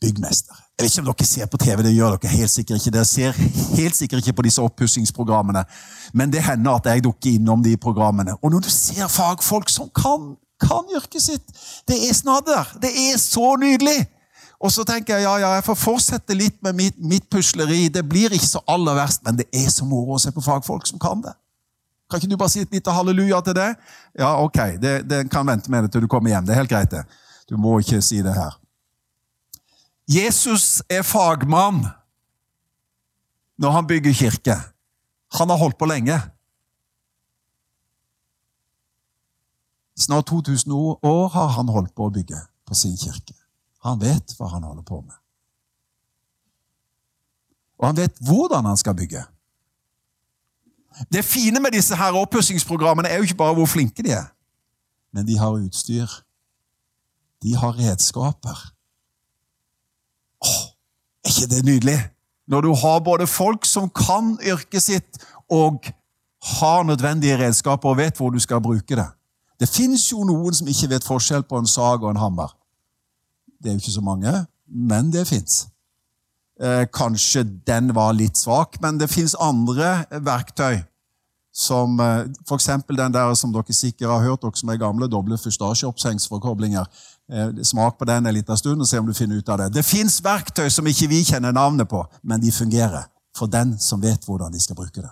byggmester. 0.00 0.58
Jeg 0.82 0.88
vet 0.88 0.96
ikke 0.96 1.02
om 1.02 1.14
dere 1.14 1.26
ser 1.28 1.46
på 1.46 1.58
TV, 1.62 1.80
det 1.86 1.90
gjør 1.94 2.16
dere 2.16 2.30
helt 2.32 2.50
sikkert 2.50 2.80
ikke. 2.80 2.90
Dere 2.90 3.06
ser 3.06 3.36
helt 3.78 3.94
sikkert 3.94 4.18
ikke 4.18 4.32
på 4.40 4.44
disse 4.48 4.62
oppussingsprogrammene, 4.66 5.60
men 6.12 6.32
det 6.32 6.40
hender 6.42 6.80
at 6.80 6.88
jeg 6.90 7.04
dukker 7.04 7.36
innom 7.36 7.60
de 7.62 7.76
programmene. 7.78 8.34
Og 8.42 8.50
når 8.50 8.64
du 8.64 8.70
ser 8.74 9.06
fagfolk 9.06 9.70
som 9.70 9.86
kan, 9.94 10.32
kan 10.58 10.90
yrket 10.90 11.22
sitt, 11.22 11.52
det 11.86 12.00
er 12.08 12.16
snadder. 12.18 12.72
Det 12.82 12.90
er 12.90 13.14
så 13.22 13.52
nydelig! 13.62 14.08
Og 14.58 14.72
så 14.74 14.82
tenker 14.86 15.20
jeg 15.20 15.22
ja, 15.28 15.36
ja, 15.38 15.52
jeg 15.54 15.64
får 15.68 15.78
fortsette 15.78 16.34
litt 16.34 16.58
med 16.66 16.74
mitt, 16.74 16.98
mitt 16.98 17.28
pusleri. 17.30 17.86
Det 17.86 18.02
blir 18.08 18.34
ikke 18.34 18.50
så 18.50 18.64
aller 18.66 18.98
verst, 18.98 19.22
men 19.22 19.38
det 19.38 19.46
er 19.54 19.70
så 19.70 19.86
moro 19.86 20.16
å 20.16 20.22
se 20.22 20.34
på 20.34 20.42
fagfolk 20.42 20.90
som 20.90 20.98
kan 21.02 21.22
det. 21.22 21.36
Kan 22.10 22.18
ikke 22.18 22.32
du 22.34 22.40
bare 22.42 22.54
si 22.56 22.64
et 22.66 22.74
lite 22.74 22.94
halleluja 22.94 23.38
til 23.46 23.54
det? 23.58 23.68
Ja, 24.18 24.34
ok, 24.42 24.58
det, 24.82 24.96
det 25.06 25.22
kan 25.30 25.46
vente 25.46 25.70
med 25.70 25.86
det 25.86 25.94
til 25.94 26.02
du 26.02 26.10
kommer 26.10 26.34
hjem. 26.34 26.50
Det 26.50 26.56
er 26.56 26.62
helt 26.64 26.74
greit, 26.74 26.90
det. 26.90 27.06
Du 27.46 27.54
må 27.54 27.78
ikke 27.78 28.02
si 28.02 28.18
det 28.26 28.34
her. 28.34 28.58
Jesus 30.08 30.82
er 30.90 31.02
fagmann 31.02 31.84
når 33.56 33.70
han 33.70 33.86
bygger 33.86 34.12
kirke. 34.12 34.56
Han 35.38 35.48
har 35.48 35.56
holdt 35.56 35.78
på 35.78 35.86
lenge. 35.86 36.18
Snart 39.98 40.26
2000 40.26 40.72
år 40.72 41.28
har 41.28 41.46
han 41.46 41.68
holdt 41.68 41.94
på 41.94 42.08
å 42.08 42.14
bygge 42.14 42.40
på 42.66 42.74
sin 42.74 42.96
kirke. 42.98 43.36
Han 43.86 44.00
vet 44.00 44.34
hva 44.38 44.50
han 44.50 44.66
holder 44.66 44.82
på 44.86 45.00
med. 45.00 45.14
Og 47.78 47.86
han 47.86 47.96
vet 47.98 48.18
hvordan 48.22 48.66
han 48.66 48.76
skal 48.78 48.94
bygge. 48.94 49.22
Det 51.12 51.24
fine 51.24 51.60
med 51.60 51.74
disse 51.74 51.96
her 51.96 52.14
oppussingsprogrammene 52.18 53.08
er 53.08 53.16
jo 53.18 53.26
ikke 53.26 53.40
bare 53.40 53.56
hvor 53.56 53.66
flinke 53.66 54.04
de 54.04 54.12
er, 54.14 54.28
men 55.12 55.26
de 55.26 55.38
har 55.38 55.56
utstyr. 55.56 56.10
De 57.42 57.56
har 57.56 57.78
redskaper. 57.78 58.58
Er 61.24 61.34
ikke 61.34 61.54
det 61.54 61.64
nydelig? 61.64 61.98
Når 62.48 62.60
du 62.60 62.74
har 62.74 63.00
både 63.00 63.26
folk 63.26 63.64
som 63.64 63.90
kan 63.90 64.36
yrket 64.42 64.82
sitt, 64.82 65.20
og 65.52 65.84
har 66.42 66.82
nødvendige 66.82 67.38
redskaper 67.38 67.88
og 67.88 67.96
vet 67.96 68.16
hvor 68.16 68.30
du 68.30 68.38
skal 68.38 68.60
bruke 68.60 68.96
det. 68.96 69.06
Det 69.60 69.68
fins 69.68 70.08
jo 70.12 70.24
noen 70.26 70.54
som 70.54 70.68
ikke 70.68 70.88
vet 70.90 71.06
forskjell 71.06 71.44
på 71.46 71.60
en 71.60 71.68
sag 71.70 72.02
og 72.02 72.10
en 72.10 72.22
hammer. 72.22 72.54
Det 73.62 73.70
er 73.70 73.76
jo 73.76 73.82
ikke 73.82 73.98
så 73.98 74.02
mange, 74.02 74.32
men 74.66 75.12
det 75.12 75.26
fins. 75.28 75.66
Eh, 76.60 76.86
kanskje 76.94 77.44
den 77.66 77.94
var 77.94 78.12
litt 78.12 78.38
svak, 78.38 78.80
men 78.82 78.98
det 78.98 79.10
fins 79.10 79.36
andre 79.38 80.04
verktøy. 80.10 80.82
Som 81.54 82.00
eh, 82.00 82.24
f.eks. 82.48 82.68
den 82.88 83.14
der 83.14 83.34
som 83.38 83.52
dere 83.54 83.76
sikkert 83.76 84.10
har 84.10 84.24
hørt, 84.24 84.42
dere 84.42 84.58
som 84.58 84.72
er 84.72 84.80
gamle, 84.80 85.06
doble 85.06 85.38
fustasjeopphengsforkoblinger. 85.38 86.88
Eh, 87.32 87.62
smak 87.62 87.98
på 87.98 88.04
den 88.04 88.26
en 88.26 88.34
liten 88.34 88.56
stund 88.56 88.80
og 88.80 88.88
se 88.88 88.98
om 88.98 89.06
du 89.06 89.14
finner 89.16 89.38
ut 89.40 89.48
av 89.48 89.58
det. 89.58 89.70
Det 89.72 89.84
fins 89.88 90.18
verktøy 90.24 90.68
som 90.68 90.86
ikke 90.86 91.08
vi 91.08 91.22
kjenner 91.24 91.54
navnet 91.56 91.88
på, 91.88 92.02
men 92.22 92.42
de 92.42 92.52
fungerer 92.52 93.06
for 93.32 93.48
den 93.48 93.78
som 93.80 94.02
vet 94.02 94.26
hvordan 94.28 94.52
de 94.52 94.60
skal 94.60 94.76
bruke 94.76 95.00
det. 95.00 95.08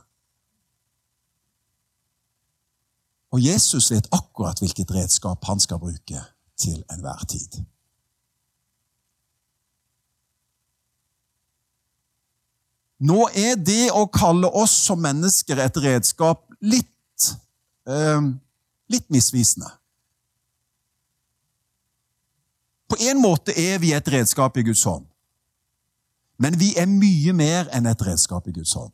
Og 3.32 3.40
Jesus 3.40 3.88
vet 3.94 4.10
akkurat 4.12 4.60
hvilket 4.60 4.92
redskap 4.92 5.48
han 5.48 5.60
skal 5.64 5.80
bruke 5.80 6.20
til 6.60 6.84
enhver 6.92 7.24
tid. 7.24 7.62
Nå 13.00 13.30
er 13.32 13.56
det 13.56 13.94
å 13.96 14.04
kalle 14.12 14.50
oss 14.60 14.76
som 14.90 15.00
mennesker 15.00 15.56
et 15.56 15.76
redskap 15.80 16.44
litt, 16.60 17.32
eh, 17.88 18.20
litt 18.92 19.08
misvisende. 19.08 19.79
På 22.90 22.98
en 23.00 23.20
måte 23.22 23.54
er 23.54 23.78
vi 23.78 23.92
et 23.94 24.12
redskap 24.12 24.56
i 24.58 24.64
Guds 24.66 24.82
hånd. 24.84 25.06
Men 26.40 26.56
vi 26.58 26.72
er 26.80 26.88
mye 26.88 27.34
mer 27.36 27.68
enn 27.76 27.86
et 27.86 28.02
redskap 28.02 28.48
i 28.48 28.54
Guds 28.56 28.72
hånd. 28.74 28.92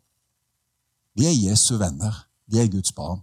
Vi 1.17 1.29
er 1.29 1.37
Jesu 1.37 1.77
venner. 1.81 2.27
Vi 2.51 2.61
er 2.61 2.69
Guds 2.71 2.93
barn. 2.93 3.23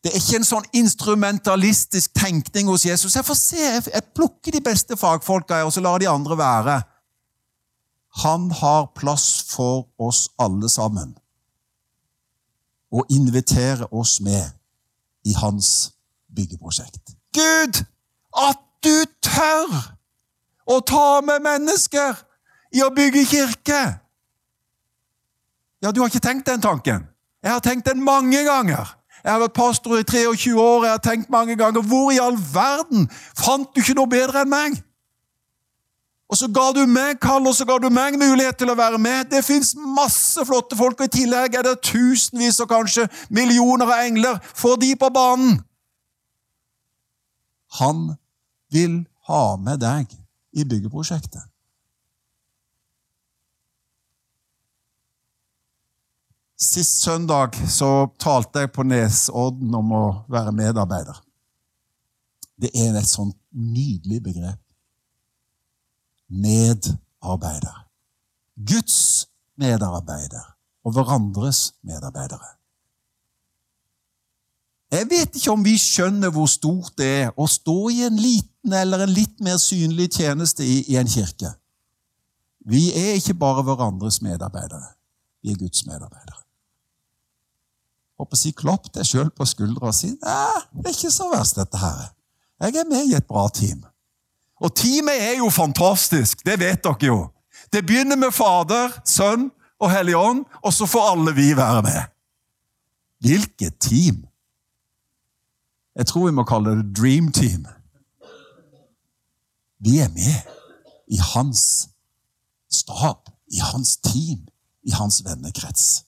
Det 0.00 0.10
er 0.10 0.16
ikke 0.16 0.38
en 0.40 0.48
sånn 0.48 0.68
instrumentalistisk 0.80 2.14
tenkning 2.16 2.70
hos 2.72 2.86
Jesus. 2.88 3.14
Jeg 3.18 3.26
får 3.26 3.36
se, 3.36 3.66
jeg 3.92 4.06
plukker 4.16 4.56
de 4.56 4.62
beste 4.64 4.96
fagfolka, 4.96 5.60
og 5.66 5.74
så 5.76 5.82
lar 5.84 6.00
de 6.00 6.08
andre 6.08 6.38
være. 6.40 6.76
Han 8.24 8.48
har 8.50 8.88
plass 8.96 9.44
for 9.52 9.84
oss 10.00 10.30
alle 10.40 10.72
sammen 10.72 11.12
og 12.90 13.12
inviterer 13.12 13.84
oss 13.94 14.16
med 14.24 14.48
i 15.28 15.36
hans 15.36 15.92
byggeprosjekt. 16.34 17.12
Gud, 17.36 17.84
at 18.34 18.64
du 18.84 18.94
tør 19.24 19.74
å 20.70 20.80
ta 20.86 21.20
med 21.26 21.42
mennesker 21.44 22.18
i 22.74 22.84
å 22.84 22.92
bygge 22.94 23.24
kirke! 23.28 23.80
Ja, 25.80 25.90
du 25.90 26.02
har 26.02 26.10
ikke 26.10 26.20
tenkt 26.20 26.46
den 26.46 26.60
tanken. 26.60 27.06
Jeg 27.40 27.52
har 27.52 27.62
tenkt 27.64 27.88
den 27.88 28.02
mange 28.04 28.42
ganger. 28.44 28.96
Jeg 29.24 29.32
har 29.32 29.40
vært 29.40 29.56
pastor 29.56 29.96
i 29.96 30.04
23 30.04 30.52
år, 30.60 30.84
jeg 30.84 30.92
har 30.92 31.02
tenkt 31.04 31.28
mange 31.28 31.56
ganger 31.56 31.82
Hvor 31.84 32.08
i 32.12 32.20
all 32.20 32.38
verden 32.40 33.08
fant 33.36 33.68
du 33.74 33.82
ikke 33.82 33.96
noe 33.98 34.08
bedre 34.08 34.44
enn 34.44 34.52
meg? 34.52 34.78
Og 36.30 36.38
så 36.38 36.46
ga 36.54 36.68
du 36.72 36.84
meg 36.86 37.18
kall, 37.18 37.42
og 37.48 37.56
så 37.58 37.66
ga 37.66 37.74
du 37.82 37.88
meg 37.90 38.14
mulighet 38.14 38.60
til 38.60 38.70
å 38.70 38.76
være 38.78 39.00
med. 39.02 39.32
Det 39.32 39.42
fins 39.42 39.72
masse 39.74 40.44
flotte 40.46 40.78
folk, 40.78 41.00
og 41.00 41.08
i 41.08 41.14
tillegg 41.16 41.56
er 41.58 41.66
det 41.66 41.80
tusenvis 41.82 42.60
og 42.62 42.70
kanskje 42.70 43.08
millioner 43.34 43.90
av 43.90 44.04
engler. 44.04 44.38
Få 44.54 44.76
de 44.78 44.92
på 44.94 45.10
banen! 45.10 45.58
Han 47.80 48.12
vil 48.70 49.02
ha 49.28 49.56
med 49.60 49.80
deg 49.82 50.12
i 50.52 50.64
byggeprosjektet. 50.66 51.42
Sist 56.60 57.00
søndag 57.00 57.56
så 57.72 58.10
talte 58.20 58.66
jeg 58.66 58.72
på 58.76 58.84
Nesodden 58.84 59.72
om 59.74 59.92
å 59.96 60.04
være 60.28 60.52
medarbeider. 60.52 61.16
Det 62.60 62.68
er 62.76 62.98
et 63.00 63.08
sånt 63.08 63.38
nydelig 63.56 64.20
begrep. 64.26 64.60
Medarbeider. 66.28 67.86
Guds 68.60 69.26
medarbeider 69.56 70.52
og 70.84 70.98
hverandres 70.98 71.70
medarbeidere. 71.80 72.59
Jeg 74.90 75.06
vet 75.10 75.36
ikke 75.38 75.52
om 75.54 75.62
vi 75.62 75.76
skjønner 75.78 76.32
hvor 76.34 76.48
stort 76.50 76.96
det 76.98 77.10
er 77.24 77.34
å 77.38 77.46
stå 77.46 77.78
i 77.94 78.02
en 78.08 78.16
liten 78.18 78.74
eller 78.74 79.04
en 79.04 79.12
litt 79.14 79.36
mer 79.44 79.60
synlig 79.62 80.08
tjeneste 80.16 80.66
i, 80.66 80.80
i 80.90 80.98
en 80.98 81.08
kirke. 81.08 81.52
Vi 82.66 82.90
er 82.98 83.14
ikke 83.16 83.38
bare 83.38 83.62
hverandres 83.64 84.18
medarbeidere, 84.24 84.96
vi 85.42 85.54
er 85.54 85.60
Guds 85.60 85.86
medarbeidere. 85.86 86.42
Håper 88.20 88.36
si 88.36 88.52
Klapp 88.52 88.90
deg 88.92 89.06
sjøl 89.08 89.30
på 89.32 89.46
skuldra 89.48 89.92
og 89.92 89.96
si 89.96 90.10
nei, 90.12 90.58
det 90.74 90.90
er 90.90 90.96
ikke 90.96 91.12
så 91.14 91.30
verst, 91.30 91.56
dette 91.56 91.80
her. 91.80 92.10
Jeg 92.60 92.82
er 92.82 92.90
med 92.90 93.06
i 93.08 93.16
et 93.16 93.28
bra 93.30 93.46
team. 93.48 93.86
Og 94.60 94.74
teamet 94.76 95.22
er 95.30 95.38
jo 95.38 95.48
fantastisk, 95.54 96.42
det 96.44 96.58
vet 96.60 96.82
dere 96.84 97.06
jo. 97.06 97.20
Det 97.72 97.80
begynner 97.86 98.18
med 98.18 98.34
Fader, 98.34 98.92
Sønn 99.08 99.48
og 99.80 99.92
Hellig 99.94 100.18
Ånd, 100.18 100.42
og 100.60 100.74
så 100.74 100.88
får 100.90 101.12
alle 101.14 101.32
vi 101.38 101.54
være 101.56 101.84
med. 101.86 102.02
Hvilket 103.24 103.78
team! 103.80 104.26
Jeg 106.00 106.06
tror 106.08 106.30
vi 106.30 106.32
må 106.32 106.46
kalle 106.48 106.78
det 106.78 106.94
Dream 106.96 107.26
Team. 107.32 107.66
Vi 109.84 109.98
er 110.00 110.08
med 110.08 110.54
i 111.12 111.18
hans 111.20 111.88
stab, 112.72 113.28
i 113.52 113.60
hans 113.60 113.96
team, 113.96 114.46
i 114.88 114.94
hans 114.96 115.20
vennekrets. 115.26 116.04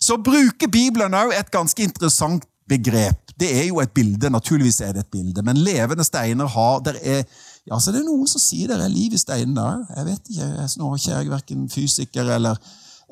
Så 0.00 0.16
bruker 0.18 0.72
Bibelen 0.72 1.14
òg 1.14 1.36
et 1.36 1.52
ganske 1.54 1.86
interessant 1.86 2.48
begrep. 2.66 3.30
Det 3.38 3.52
er 3.60 3.68
jo 3.68 3.78
et 3.78 3.94
bilde, 3.94 4.30
naturligvis 4.30 4.80
er 4.80 4.96
det 4.96 5.04
et 5.04 5.14
bilde, 5.14 5.42
men 5.46 5.62
levende 5.62 6.04
steiner 6.04 6.50
har 6.50 6.82
der 6.82 6.98
er, 7.02 7.22
ja, 7.66 7.78
så 7.78 7.92
Det 7.92 8.00
er 8.00 8.08
noen 8.10 8.26
som 8.26 8.42
sier 8.42 8.74
det 8.74 8.80
er 8.82 8.90
liv 8.90 9.14
i 9.14 9.22
steinene 9.22 9.62
òg. 9.62 9.86
Jeg 9.96 10.06
vet 10.10 10.34
ikke, 10.34 10.50
nå 10.82 10.90
er 10.90 10.98
ikke 10.98 11.14
jeg 11.14 11.30
verken 11.30 11.70
fysiker 11.70 12.34
eller 12.40 12.58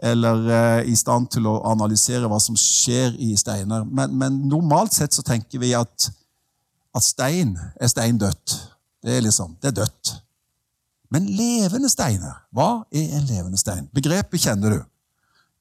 eller 0.03 0.51
eh, 0.51 0.91
i 0.91 0.97
stand 0.97 1.31
til 1.31 1.47
å 1.47 1.61
analysere 1.71 2.29
hva 2.31 2.41
som 2.43 2.57
skjer 2.59 3.15
i 3.23 3.35
steiner. 3.39 3.85
Men, 3.87 4.15
men 4.19 4.41
normalt 4.51 4.97
sett 4.97 5.15
så 5.15 5.23
tenker 5.27 5.63
vi 5.63 5.75
at, 5.79 6.09
at 6.95 7.07
stein 7.07 7.55
er 7.81 7.91
stein 7.93 8.19
dødt. 8.19 8.57
Det 9.05 9.19
er 9.19 9.25
liksom, 9.25 9.57
det 9.63 9.71
er 9.71 9.79
dødt. 9.83 10.15
Men 11.15 11.29
levende 11.37 11.91
steiner, 11.93 12.41
hva 12.51 12.83
er 12.91 13.19
en 13.19 13.29
levende 13.29 13.61
stein? 13.61 13.87
Begrepet 13.95 14.43
kjenner 14.49 14.75
du, 14.75 14.81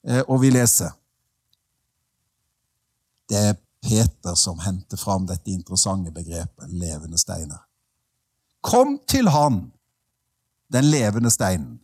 eh, 0.08 0.24
og 0.26 0.40
vi 0.42 0.50
leser. 0.50 0.90
Det 3.30 3.38
er 3.38 3.60
Peter 3.84 4.34
som 4.40 4.58
henter 4.64 4.98
fram 4.98 5.28
dette 5.28 5.52
interessante 5.52 6.10
begrepet 6.12 6.72
levende 6.72 7.20
steiner. 7.20 7.60
Kom 8.64 8.96
til 9.06 9.28
Han, 9.28 9.66
den 10.72 10.88
levende 10.88 11.30
steinen 11.30 11.83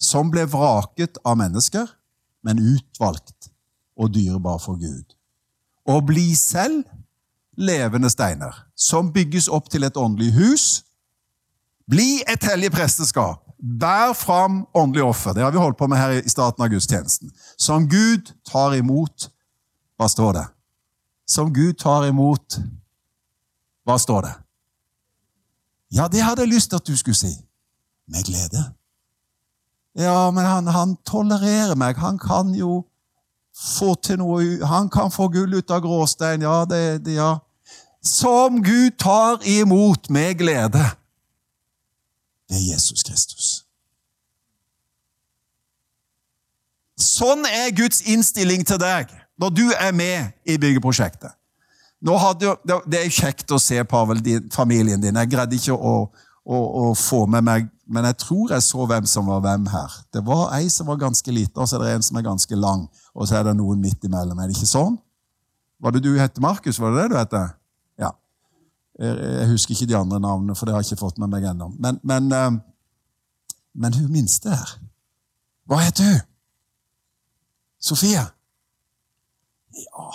som 0.00 0.30
ble 0.32 0.46
vraket 0.48 1.20
av 1.24 1.36
mennesker, 1.40 1.88
men 2.42 2.58
utvalgt 2.58 3.50
og 4.00 4.14
dyrebar 4.14 4.58
for 4.62 4.80
Gud. 4.80 5.16
Og 5.88 6.06
bli 6.08 6.32
selv 6.38 6.84
levende 7.60 8.10
steiner, 8.10 8.54
som 8.76 9.12
bygges 9.12 9.48
opp 9.52 9.68
til 9.70 9.84
et 9.84 9.96
åndelig 9.96 10.32
hus. 10.38 10.66
Bli 11.90 12.22
et 12.28 12.44
hellig 12.48 12.70
presteskap. 12.72 13.44
Bær 13.60 14.14
fram 14.16 14.62
åndelig 14.74 15.04
offer. 15.04 15.34
Det 15.36 15.44
har 15.44 15.52
vi 15.52 15.60
holdt 15.60 15.76
på 15.76 15.88
med 15.90 16.00
her 16.00 16.16
i 16.22 16.32
starten 16.32 16.64
av 16.64 16.70
gudstjenesten. 16.72 17.32
Som 17.60 17.88
Gud 17.88 18.32
tar 18.48 18.76
imot 18.78 19.28
Hva 20.00 20.08
står 20.08 20.32
det? 20.32 20.46
Som 21.28 21.52
Gud 21.52 21.76
tar 21.76 22.06
imot 22.08 22.56
Hva 23.84 23.98
står 24.00 24.22
det? 24.24 24.34
Ja, 25.92 26.08
det 26.08 26.22
hadde 26.22 26.46
jeg 26.46 26.54
lyst 26.54 26.70
til 26.70 26.80
at 26.80 26.86
du 26.86 26.96
skulle 26.96 27.18
si. 27.18 27.34
Med 28.08 28.24
glede. 28.24 28.62
Ja, 29.98 30.30
men 30.30 30.44
han, 30.44 30.66
han 30.66 30.96
tolererer 31.06 31.74
meg. 31.78 31.98
Han 31.98 32.18
kan 32.18 32.54
jo 32.54 32.84
få 33.60 33.94
til 34.00 34.20
noe 34.20 34.66
Han 34.66 34.88
kan 34.88 35.10
få 35.12 35.28
gull 35.28 35.58
ut 35.58 35.70
av 35.70 35.82
gråstein. 35.84 36.42
Ja, 36.46 36.64
det, 36.64 37.04
det 37.04 37.18
ja. 37.18 37.38
Som 38.00 38.62
Gud 38.62 38.96
tar 38.98 39.42
imot 39.44 40.08
med 40.08 40.38
glede. 40.38 40.84
Det 42.48 42.56
er 42.56 42.68
Jesus 42.72 43.02
Kristus. 43.06 43.50
Sånn 47.00 47.44
er 47.48 47.72
Guds 47.76 48.02
innstilling 48.08 48.64
til 48.66 48.80
deg 48.80 49.12
når 49.40 49.52
du 49.56 49.66
er 49.72 49.92
med 49.96 50.32
i 50.44 50.58
byggeprosjektet. 50.60 51.32
Hadde, 52.00 52.54
det 52.64 52.98
er 52.98 53.12
kjekt 53.12 53.52
å 53.52 53.58
se 53.60 53.82
Pavel, 53.88 54.20
din, 54.24 54.48
familien 54.52 55.00
din. 55.00 55.16
Jeg 55.16 55.32
greide 55.32 55.56
ikke 55.56 55.76
å, 55.76 55.94
å, 56.44 56.56
å, 56.56 56.84
få 56.96 57.26
med 57.30 57.44
meg 57.44 57.68
Men 57.90 58.06
jeg 58.06 58.20
tror 58.22 58.52
jeg 58.54 58.62
så 58.64 58.84
hvem 58.86 59.06
som 59.10 59.26
var 59.26 59.40
hvem 59.42 59.64
her. 59.66 59.94
Det 60.14 60.20
var 60.22 60.52
ei 60.54 60.68
som 60.70 60.86
var 60.86 61.00
ganske 61.00 61.32
lita, 61.34 61.58
og 61.58 61.66
så 61.66 61.76
er 61.76 61.82
det 61.82 61.94
en 61.96 62.04
som 62.06 62.20
er 62.20 62.22
ganske 62.22 62.54
lang. 62.54 62.84
Og 63.18 63.26
så 63.26 63.40
er 63.40 63.48
det 63.48 63.56
noen 63.58 63.80
midt 63.82 64.04
imellom. 64.06 64.38
Er 64.38 64.46
det 64.46 64.54
ikke 64.54 64.68
sånn? 64.70 64.94
Var 65.82 65.96
det 65.96 66.04
du 66.04 66.12
het 66.14 66.38
Markus? 66.38 66.78
Var 66.78 66.94
det 66.94 67.02
det 67.02 67.08
du 67.10 67.16
het? 67.18 67.34
Ja. 67.98 68.12
Jeg 69.00 69.48
husker 69.50 69.74
ikke 69.74 69.88
de 69.90 69.98
andre 69.98 70.20
navnene, 70.22 70.54
for 70.54 70.70
det 70.70 70.76
har 70.76 70.84
jeg 70.84 70.92
ikke 70.92 71.02
fått 71.02 71.18
med 71.18 71.32
meg 71.32 71.48
ennå. 71.50 71.72
Men, 71.82 71.98
men, 72.06 72.30
eh, 72.30 72.60
men 73.74 73.98
hun 73.98 74.10
minste 74.12 74.54
her 74.54 74.76
Hva 75.66 75.80
heter 75.82 76.06
hun? 76.12 76.22
Sofie? 77.80 78.22
Ja 79.74 80.10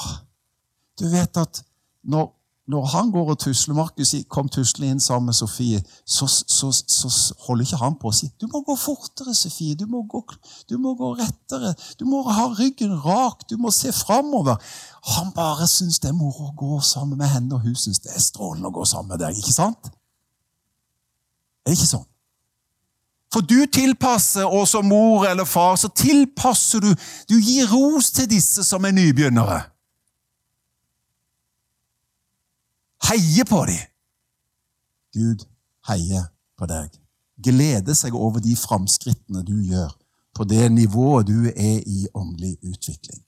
Du 1.00 1.08
vet 1.12 1.38
at 1.38 1.64
når, 2.04 2.30
når 2.68 2.86
han 2.86 3.12
går 3.12 3.30
og 3.30 3.40
tusler, 3.40 3.76
Markus 3.78 4.16
kom 4.30 4.48
tuslende 4.50 4.96
inn 4.96 5.02
sammen 5.04 5.30
med 5.30 5.38
Sofie, 5.38 5.84
så, 6.06 6.26
så, 6.28 6.72
så, 6.72 7.12
holder 7.46 7.68
ikke 7.68 7.78
han 7.78 7.98
på 8.02 8.10
å 8.10 8.16
si 8.16 8.32
'Du 8.42 8.48
må 8.50 8.64
gå 8.66 8.76
fortere, 8.76 9.36
Sofie. 9.38 9.76
Du 9.76 9.86
må 9.86 10.02
gå, 10.10 10.24
du 10.70 10.78
må 10.78 10.96
gå 10.98 11.12
rettere. 11.20 11.76
Du 12.00 12.06
må 12.10 12.24
ha 12.26 12.48
ryggen 12.58 12.96
rak. 13.06 13.46
Du 13.50 13.58
må 13.58 13.72
se 13.72 13.92
framover.' 13.92 14.58
Han 15.16 15.32
bare 15.36 15.68
syns 15.68 16.00
det 16.00 16.10
er 16.10 16.18
moro 16.18 16.50
å 16.50 16.56
gå 16.58 16.82
sammen 16.82 17.18
med 17.18 17.30
henne, 17.30 17.54
og 17.56 17.62
hun 17.62 17.76
syns 17.76 18.00
det 18.00 18.16
er 18.16 18.20
strålende 18.20 18.68
å 18.68 18.74
gå 18.74 18.86
sammen 18.86 19.14
med 19.14 19.22
deg. 19.22 19.38
Ikke 19.38 19.54
sant? 19.54 19.92
Er 21.66 21.70
det 21.70 21.78
ikke 21.78 21.92
sånn? 21.94 22.08
For 23.34 23.46
du 23.46 23.66
tilpasser, 23.70 24.46
og 24.46 24.68
som 24.68 24.86
mor 24.90 25.28
eller 25.28 25.46
far, 25.46 25.76
så 25.76 25.88
tilpasser 25.88 26.80
du 26.80 26.96
Du 27.30 27.38
gir 27.38 27.70
ros 27.70 28.12
til 28.12 28.30
disse 28.30 28.64
som 28.64 28.86
er 28.86 28.92
nybegynnere. 28.92 29.75
Heier 33.10 33.46
på 33.46 33.66
dem. 33.70 33.84
Gud 35.16 35.46
heier 35.88 36.32
på 36.58 36.68
deg. 36.70 36.90
Gleder 37.46 37.96
seg 37.98 38.16
over 38.16 38.42
de 38.44 38.56
framskrittene 38.58 39.44
du 39.46 39.56
gjør 39.62 39.94
på 40.36 40.44
det 40.44 40.72
nivået 40.72 41.30
du 41.30 41.48
er 41.48 41.80
i 41.88 42.08
åndelig 42.14 42.58
utvikling. 42.64 43.22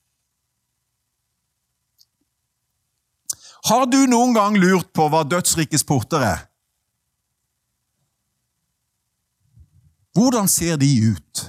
Har 3.68 3.86
du 3.86 4.04
noen 4.08 4.34
gang 4.36 4.56
lurt 4.60 4.92
på 4.96 5.08
hva 5.12 5.24
dødsrikets 5.24 5.84
porter 5.88 6.24
er? 6.24 6.44
Hvordan 10.16 10.48
ser 10.50 10.76
de 10.76 10.88
ut? 11.12 11.42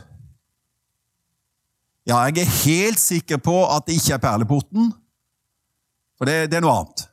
Ja, 2.08 2.24
jeg 2.30 2.42
er 2.42 2.58
helt 2.64 3.00
sikker 3.00 3.38
på 3.38 3.62
at 3.68 3.86
det 3.88 4.00
ikke 4.00 4.16
er 4.18 4.24
perleporten, 4.24 4.92
for 6.18 6.26
det, 6.26 6.50
det 6.52 6.58
er 6.58 6.66
noe 6.66 6.80
annet. 6.82 7.09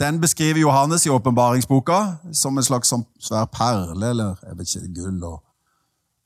Den 0.00 0.20
beskriver 0.20 0.60
Johannes 0.60 1.06
i 1.06 1.10
åpenbaringsboka 1.10 1.98
som 2.34 2.58
en 2.58 2.66
slags 2.66 2.90
sånn 2.90 3.04
svær 3.22 3.46
perle, 3.54 4.08
eller 4.10 4.40
jeg 4.42 4.56
vet 4.58 4.72
ikke, 4.72 4.94
gull 4.96 5.26
og, 5.28 5.36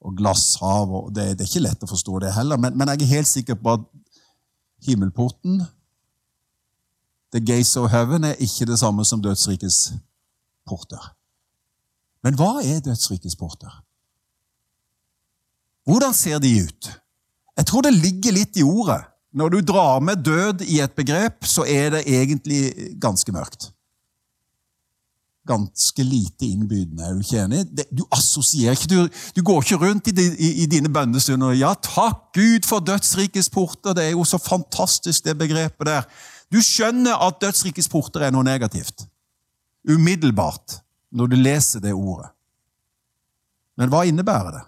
og 0.00 0.14
glasshav. 0.16 0.94
Og 1.02 1.10
det, 1.12 1.34
det, 1.36 1.44
er 1.44 1.50
ikke 1.50 1.66
lett 1.66 1.84
å 1.84 1.90
forstå 1.90 2.22
det 2.24 2.32
heller, 2.36 2.60
men, 2.60 2.76
men, 2.78 2.94
jeg 2.94 3.04
er 3.04 3.18
helt 3.18 3.30
sikker 3.30 3.58
på 3.60 3.76
at 3.76 3.84
himmelporten, 4.88 5.60
the 7.34 7.42
gates 7.44 7.74
of 7.76 7.90
heaven, 7.92 8.24
er 8.24 8.40
ikke 8.40 8.70
det 8.70 8.78
samme 8.80 9.04
som 9.04 9.20
dødsrikets 9.20 9.92
porter. 10.68 11.12
Men 12.24 12.38
hva 12.40 12.62
er 12.64 12.80
dødsrikets 12.80 13.36
porter? 13.36 13.82
Hvordan 15.88 16.16
ser 16.16 16.40
de 16.40 16.56
ut? 16.64 16.88
Jeg 17.56 17.68
tror 17.68 17.84
det 17.84 17.92
ligger 17.96 18.32
litt 18.36 18.56
i 18.56 18.64
ordet. 18.64 19.02
Når 19.38 19.48
du 19.54 19.58
drar 19.62 20.00
med 20.02 20.24
død 20.26 20.64
i 20.66 20.80
et 20.82 20.94
begrep, 20.98 21.44
så 21.46 21.62
er 21.68 21.92
det 21.94 22.06
egentlig 22.10 22.72
ganske 23.00 23.32
mørkt. 23.32 23.68
Ganske 25.48 26.02
lite 26.04 26.48
innbydende, 26.48 27.04
er 27.04 27.14
du 27.14 27.22
ikke 27.22 27.44
enig? 27.44 27.60
Du 27.94 28.02
assosierer 28.12 28.74
ikke, 28.74 28.88
du, 28.90 29.20
du 29.36 29.42
går 29.46 29.62
ikke 29.62 29.78
rundt 29.84 30.10
i, 30.10 30.14
i, 30.26 30.50
i 30.64 30.66
dine 30.66 30.90
bønnestunder 30.92 31.54
Ja, 31.56 31.70
takk 31.74 32.34
Gud 32.36 32.66
for 32.68 32.84
dødsrikets 32.84 33.48
porter, 33.54 33.94
det 33.96 34.08
er 34.08 34.16
jo 34.16 34.26
så 34.28 34.40
fantastisk, 34.42 35.24
det 35.24 35.38
begrepet 35.38 35.86
der. 35.86 36.08
Du 36.52 36.58
skjønner 36.64 37.20
at 37.28 37.38
dødsrikets 37.40 37.88
porter 37.88 38.26
er 38.26 38.34
noe 38.34 38.44
negativt. 38.44 39.06
Umiddelbart, 39.88 40.80
når 41.12 41.30
du 41.30 41.38
leser 41.38 41.84
det 41.84 41.94
ordet. 41.94 42.32
Men 43.78 43.92
hva 43.92 44.02
innebærer 44.08 44.58
det? 44.58 44.64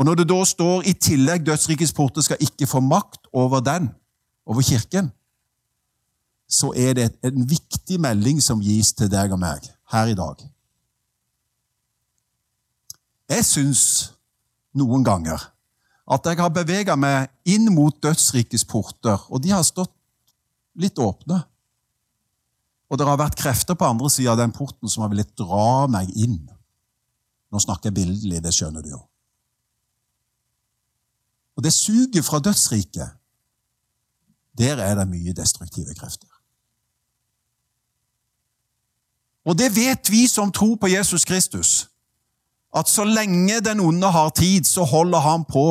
Og 0.00 0.06
når 0.08 0.22
det 0.22 0.30
da 0.30 0.38
står 0.48 0.86
i 0.88 0.94
tillegg 0.96 1.42
dødsrikets 1.44 1.92
porter 1.92 2.24
skal 2.24 2.40
ikke 2.40 2.64
få 2.66 2.80
makt 2.80 3.28
over 3.36 3.60
den, 3.60 3.90
over 4.48 4.64
kirken, 4.64 5.10
så 6.48 6.72
er 6.72 6.96
det 6.96 7.10
en 7.28 7.44
viktig 7.44 7.98
melding 8.00 8.40
som 8.42 8.62
gis 8.64 8.94
til 8.96 9.10
deg 9.12 9.34
og 9.36 9.42
meg 9.42 9.68
her 9.92 10.08
i 10.08 10.16
dag. 10.16 10.40
Jeg 13.30 13.44
syns 13.46 13.82
noen 14.72 15.04
ganger 15.04 15.44
at 16.10 16.26
jeg 16.26 16.40
har 16.40 16.50
bevega 16.54 16.96
meg 16.98 17.28
inn 17.44 17.68
mot 17.70 17.94
dødsrikets 18.02 18.64
porter, 18.64 19.20
og 19.28 19.44
de 19.44 19.52
har 19.52 19.62
stått 19.68 19.92
litt 20.80 20.98
åpne. 20.98 21.42
Og 22.90 22.98
det 22.98 23.06
har 23.06 23.20
vært 23.20 23.38
krefter 23.38 23.76
på 23.76 23.86
andre 23.86 24.08
sida 24.10 24.32
av 24.32 24.40
den 24.40 24.56
porten 24.56 24.88
som 24.90 25.04
har 25.04 25.12
villet 25.12 25.36
dra 25.38 25.84
meg 25.92 26.08
inn. 26.16 26.40
Nå 27.52 27.62
snakker 27.62 27.92
jeg 27.92 28.00
bildelig, 28.00 28.42
det 28.42 28.56
skjønner 28.56 28.82
du 28.82 28.94
jo. 28.96 29.04
Og 31.60 31.64
det 31.64 31.72
suget 31.72 32.24
fra 32.24 32.38
dødsriket, 32.38 33.10
der 34.58 34.76
er 34.76 34.94
det 34.94 35.08
mye 35.08 35.32
destruktive 35.36 35.94
krefter. 35.94 36.28
Og 39.44 39.58
det 39.58 39.76
vet 39.76 40.10
vi 40.10 40.26
som 40.26 40.52
tror 40.52 40.78
på 40.80 40.86
Jesus 40.86 41.24
Kristus, 41.24 41.90
at 42.76 42.88
så 42.88 43.04
lenge 43.04 43.60
den 43.60 43.80
onde 43.80 44.06
har 44.06 44.30
tid, 44.30 44.64
så 44.64 44.84
holder 44.84 45.18
han 45.18 45.44
på 45.44 45.66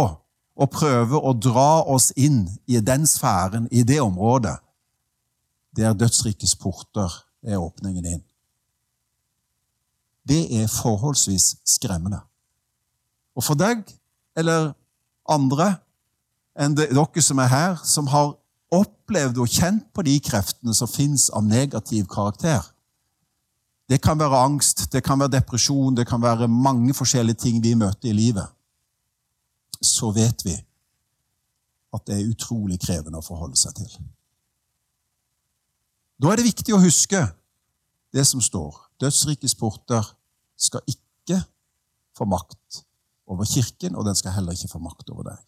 å 0.56 0.70
prøve 0.70 1.18
å 1.18 1.34
dra 1.34 1.82
oss 1.82 2.12
inn 2.16 2.46
i 2.68 2.78
den 2.80 3.08
sfæren, 3.08 3.66
i 3.72 3.82
det 3.82 3.98
området, 4.02 4.60
der 5.74 5.98
dødsrikets 5.98 6.54
porter 6.56 7.10
er 7.42 7.58
åpningen 7.58 8.06
inn. 8.06 8.24
Det 10.30 10.62
er 10.62 10.70
forholdsvis 10.70 11.56
skremmende. 11.66 12.22
Og 13.34 13.44
for 13.44 13.58
deg, 13.58 13.82
eller 14.38 14.76
andre 15.30 15.74
enn 16.60 16.76
dere 16.76 17.22
som 17.24 17.40
er 17.40 17.50
her, 17.50 17.78
som 17.88 18.10
har 18.12 18.34
opplevd 18.74 19.40
og 19.42 19.50
kjent 19.50 19.88
på 19.96 20.04
de 20.06 20.18
kreftene 20.22 20.76
som 20.76 20.90
fins 20.90 21.30
av 21.34 21.46
negativ 21.46 22.06
karakter. 22.12 22.62
Det 23.90 23.98
kan 24.02 24.20
være 24.20 24.44
angst, 24.46 24.92
det 24.94 25.02
kan 25.04 25.20
være 25.20 25.40
depresjon, 25.40 25.96
det 25.98 26.06
kan 26.08 26.22
være 26.22 26.48
mange 26.48 26.94
forskjellige 26.94 27.42
ting 27.46 27.64
vi 27.64 27.74
møter 27.74 28.12
i 28.12 28.14
livet. 28.14 28.46
Så 29.82 30.12
vet 30.14 30.46
vi 30.46 30.54
at 31.96 32.06
det 32.06 32.20
er 32.20 32.30
utrolig 32.30 32.78
krevende 32.84 33.18
å 33.18 33.26
forholde 33.26 33.58
seg 33.58 33.74
til. 33.80 33.90
Da 36.22 36.30
er 36.30 36.38
det 36.38 36.50
viktig 36.52 36.76
å 36.76 36.84
huske 36.84 37.24
det 38.14 38.26
som 38.28 38.44
står. 38.44 38.76
Dødsrikets 39.02 39.56
porter 39.58 40.06
skal 40.60 40.84
ikke 40.92 41.40
få 42.18 42.28
makt 42.30 42.59
over 43.30 43.48
Kirken, 43.48 43.96
og 43.96 44.06
den 44.08 44.18
skal 44.18 44.36
heller 44.36 44.58
ikke 44.58 44.72
få 44.72 44.82
makt 44.84 45.10
over 45.14 45.32
deg. 45.32 45.40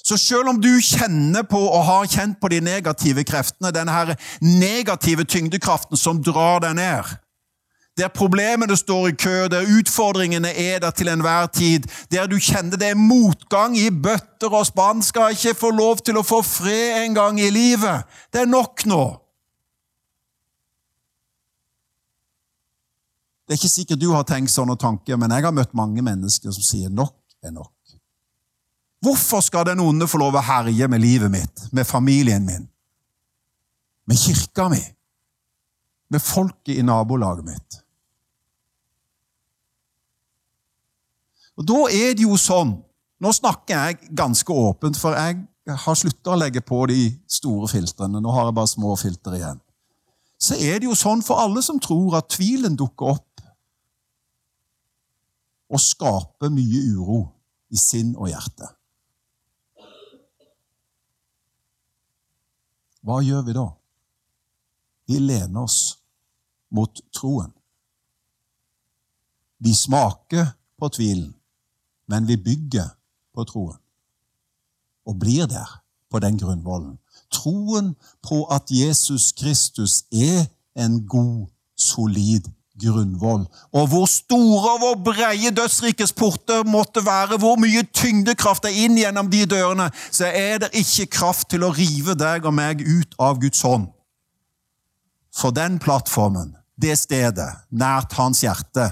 Så 0.00 0.16
selv 0.16 0.48
om 0.48 0.60
du 0.60 0.70
kjenner 0.80 1.44
på 1.44 1.60
og 1.60 1.84
har 1.84 2.06
kjent 2.08 2.38
på 2.40 2.48
de 2.48 2.62
negative 2.64 3.24
kreftene, 3.28 3.72
denne 3.76 3.92
her 3.92 4.14
negative 4.40 5.26
tyngdekraften 5.28 6.00
som 6.00 6.22
drar 6.24 6.64
deg 6.64 6.78
ned 6.80 7.18
der 8.00 8.08
problemene 8.08 8.76
står 8.76 9.08
i 9.08 9.16
kø, 9.18 9.48
der 9.52 9.68
utfordringene 9.78 10.52
er 10.56 10.78
der 10.78 10.90
til 10.90 11.08
enhver 11.08 11.46
tid, 11.46 11.80
der 12.12 12.26
du 12.26 12.38
kjenner 12.38 12.78
det 12.80 12.92
er 12.92 12.94
motgang 12.94 13.76
i 13.78 13.90
bøtter 13.90 14.52
og 14.52 14.66
spann, 14.66 15.02
skal 15.02 15.34
ikke 15.34 15.58
få 15.58 15.70
lov 15.70 16.00
til 16.04 16.20
å 16.20 16.24
få 16.26 16.40
fred 16.46 17.04
en 17.04 17.18
gang 17.18 17.40
i 17.40 17.50
livet. 17.50 18.06
Det 18.32 18.44
er 18.44 18.50
nok 18.50 18.86
nå. 18.86 19.04
Det 23.50 23.56
er 23.56 23.58
ikke 23.64 23.68
sikkert 23.68 23.98
du 23.98 24.12
har 24.14 24.22
tenkt 24.22 24.52
sånne 24.52 24.76
tanker, 24.78 25.16
men 25.18 25.32
jeg 25.34 25.42
har 25.42 25.50
møtt 25.50 25.72
mange 25.74 26.04
mennesker 26.06 26.52
som 26.54 26.62
sier 26.62 26.90
nok 26.94 27.16
er 27.42 27.50
nok. 27.50 27.72
Hvorfor 29.02 29.40
skal 29.42 29.64
den 29.66 29.80
onde 29.82 30.06
få 30.06 30.20
lov 30.22 30.36
å 30.38 30.42
herje 30.46 30.86
med 30.86 31.02
livet 31.02 31.32
mitt, 31.34 31.64
med 31.74 31.88
familien 31.88 32.44
min, 32.46 32.68
med 34.06 34.20
kirka 34.22 34.68
mi, 34.70 34.78
med 36.14 36.22
folket 36.22 36.78
i 36.78 36.84
nabolaget 36.86 37.48
mitt? 37.48 37.80
Og 41.58 41.66
Da 41.66 41.80
er 41.90 42.14
det 42.14 42.22
jo 42.22 42.38
sånn 42.38 42.76
Nå 43.20 43.32
snakker 43.36 43.74
jeg 43.74 44.14
ganske 44.16 44.54
åpent, 44.54 44.96
for 44.96 45.12
jeg 45.12 45.42
har 45.82 45.96
slutta 45.98 46.32
å 46.32 46.38
legge 46.38 46.62
på 46.64 46.78
de 46.88 47.10
store 47.28 47.66
filtrene. 47.68 48.16
Nå 48.16 48.30
har 48.32 48.46
jeg 48.46 48.56
bare 48.56 48.70
små 48.70 48.94
filtre 48.96 49.34
igjen. 49.36 49.58
Så 50.40 50.56
er 50.56 50.80
det 50.80 50.88
jo 50.88 50.96
sånn 50.96 51.20
for 51.20 51.36
alle 51.42 51.60
som 51.60 51.76
tror 51.76 52.16
at 52.16 52.30
tvilen 52.32 52.78
dukker 52.80 53.12
opp 53.12 53.29
og 55.70 55.80
skaper 55.80 56.50
mye 56.52 56.82
uro 56.96 57.20
i 57.70 57.78
sinn 57.78 58.14
og 58.18 58.30
hjerte. 58.32 58.68
Hva 63.06 63.20
gjør 63.24 63.44
vi 63.46 63.56
da? 63.56 63.66
Vi 65.08 65.18
lener 65.22 65.64
oss 65.64 65.96
mot 66.74 67.00
troen. 67.14 67.52
Vi 69.60 69.72
smaker 69.76 70.52
på 70.80 70.88
tvilen, 70.92 71.32
men 72.10 72.26
vi 72.28 72.36
bygger 72.36 72.90
på 73.34 73.46
troen. 73.48 73.78
Og 75.08 75.18
blir 75.18 75.48
der 75.50 75.80
på 76.10 76.20
den 76.22 76.38
grunnvollen. 76.38 76.98
Troen 77.30 77.94
på 78.22 78.44
at 78.52 78.70
Jesus 78.70 79.32
Kristus 79.32 80.04
er 80.12 80.50
en 80.74 81.06
god, 81.06 81.46
solid 81.76 82.50
grunnvoll. 82.80 83.44
Og 83.76 83.88
hvor 83.92 84.06
store 84.10 84.74
og 84.74 84.82
hvor 84.82 84.98
breie 85.12 85.52
dødsrikets 85.54 86.12
porter 86.16 86.64
måtte 86.66 87.04
være, 87.06 87.38
hvor 87.38 87.60
mye 87.60 87.84
tyngdekraft 87.94 88.66
er 88.68 88.76
inn 88.84 88.98
gjennom 88.98 89.30
de 89.32 89.44
dørene, 89.50 89.90
så 90.10 90.30
er 90.30 90.64
det 90.64 90.72
ikke 90.80 91.10
kraft 91.20 91.50
til 91.52 91.66
å 91.66 91.72
rive 91.76 92.16
deg 92.18 92.48
og 92.48 92.56
meg 92.56 92.84
ut 92.84 93.16
av 93.20 93.40
Guds 93.42 93.62
hånd. 93.66 93.88
For 95.34 95.54
den 95.54 95.78
plattformen, 95.82 96.56
det 96.80 96.96
stedet, 96.98 97.50
nært 97.70 98.16
hans 98.18 98.42
hjerte, 98.42 98.90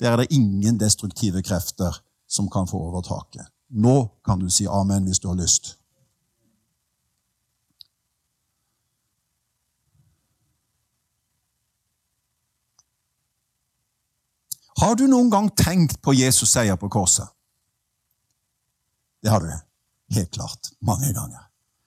der 0.00 0.14
er 0.14 0.22
det 0.22 0.32
ingen 0.34 0.78
destruktive 0.80 1.42
krefter 1.42 1.98
som 2.28 2.48
kan 2.50 2.68
få 2.68 2.80
overtaket. 2.90 3.46
Nå 3.72 3.96
kan 4.24 4.40
du 4.40 4.50
si 4.52 4.66
amen 4.68 5.06
hvis 5.08 5.20
du 5.22 5.30
har 5.30 5.38
lyst. 5.38 5.76
Har 14.82 14.96
du 14.98 15.04
noen 15.06 15.30
gang 15.30 15.46
tenkt 15.54 16.00
på 16.02 16.14
Jesus 16.18 16.50
seier 16.56 16.74
på 16.74 16.88
korset? 16.90 17.28
Det 19.22 19.30
har 19.30 19.44
du 19.44 19.52
helt 20.16 20.32
klart 20.34 20.72
mange 20.82 21.12
ganger. 21.14 21.44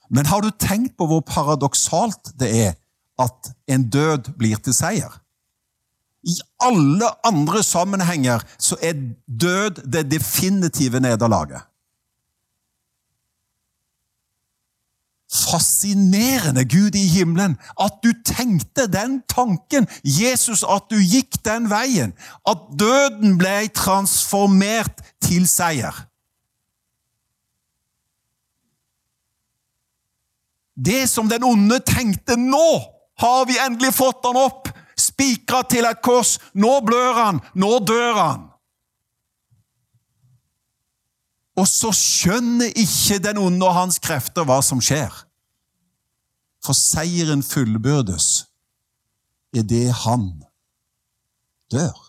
Men 0.07 0.29
har 0.29 0.45
du 0.45 0.47
tenkt 0.51 0.95
på 0.95 1.07
hvor 1.09 1.25
paradoksalt 1.27 2.31
det 2.39 2.51
er 2.55 2.73
at 3.19 3.51
en 3.67 3.83
død 3.91 4.31
blir 4.39 4.61
til 4.63 4.75
seier? 4.77 5.11
I 6.23 6.37
alle 6.63 7.09
andre 7.27 7.61
sammenhenger 7.67 8.45
så 8.57 8.79
er 8.81 8.95
død 9.27 9.83
det 9.91 10.07
definitive 10.13 11.01
nederlaget. 11.03 11.67
Fascinerende, 15.35 16.63
Gud 16.65 16.95
i 16.95 17.07
himmelen, 17.11 17.57
at 17.81 17.99
du 18.03 18.13
tenkte 18.23 18.87
den 18.87 19.19
tanken. 19.27 19.87
Jesus, 20.03 20.63
at 20.63 20.87
du 20.89 20.95
gikk 20.95 21.41
den 21.43 21.67
veien. 21.69 22.13
At 22.47 22.69
døden 22.79 23.35
ble 23.41 23.65
transformert 23.75 25.03
til 25.23 25.47
seier. 25.49 26.05
Det 30.75 31.05
som 31.09 31.29
den 31.31 31.43
onde 31.43 31.79
tenkte 31.87 32.35
nå, 32.39 32.69
har 33.19 33.45
vi 33.47 33.59
endelig 33.63 33.93
fått 33.95 34.25
han 34.27 34.39
opp. 34.39 34.71
Spikra 34.99 35.63
til 35.67 35.87
et 35.87 36.01
kors. 36.03 36.37
Nå 36.55 36.79
blør 36.87 37.15
han. 37.19 37.39
Nå 37.55 37.79
dør 37.87 38.19
han. 38.19 38.43
Og 41.55 41.67
så 41.71 41.91
skjønner 41.95 42.75
ikke 42.75 43.21
den 43.23 43.39
onde 43.39 43.63
og 43.63 43.77
hans 43.77 43.99
krefter 44.03 44.47
hva 44.47 44.59
som 44.63 44.81
skjer. 44.83 45.24
For 46.65 46.73
seieren 46.73 47.43
fullbyrdes 47.45 48.47
idet 49.55 49.93
han 50.03 50.31
dør. 51.71 52.01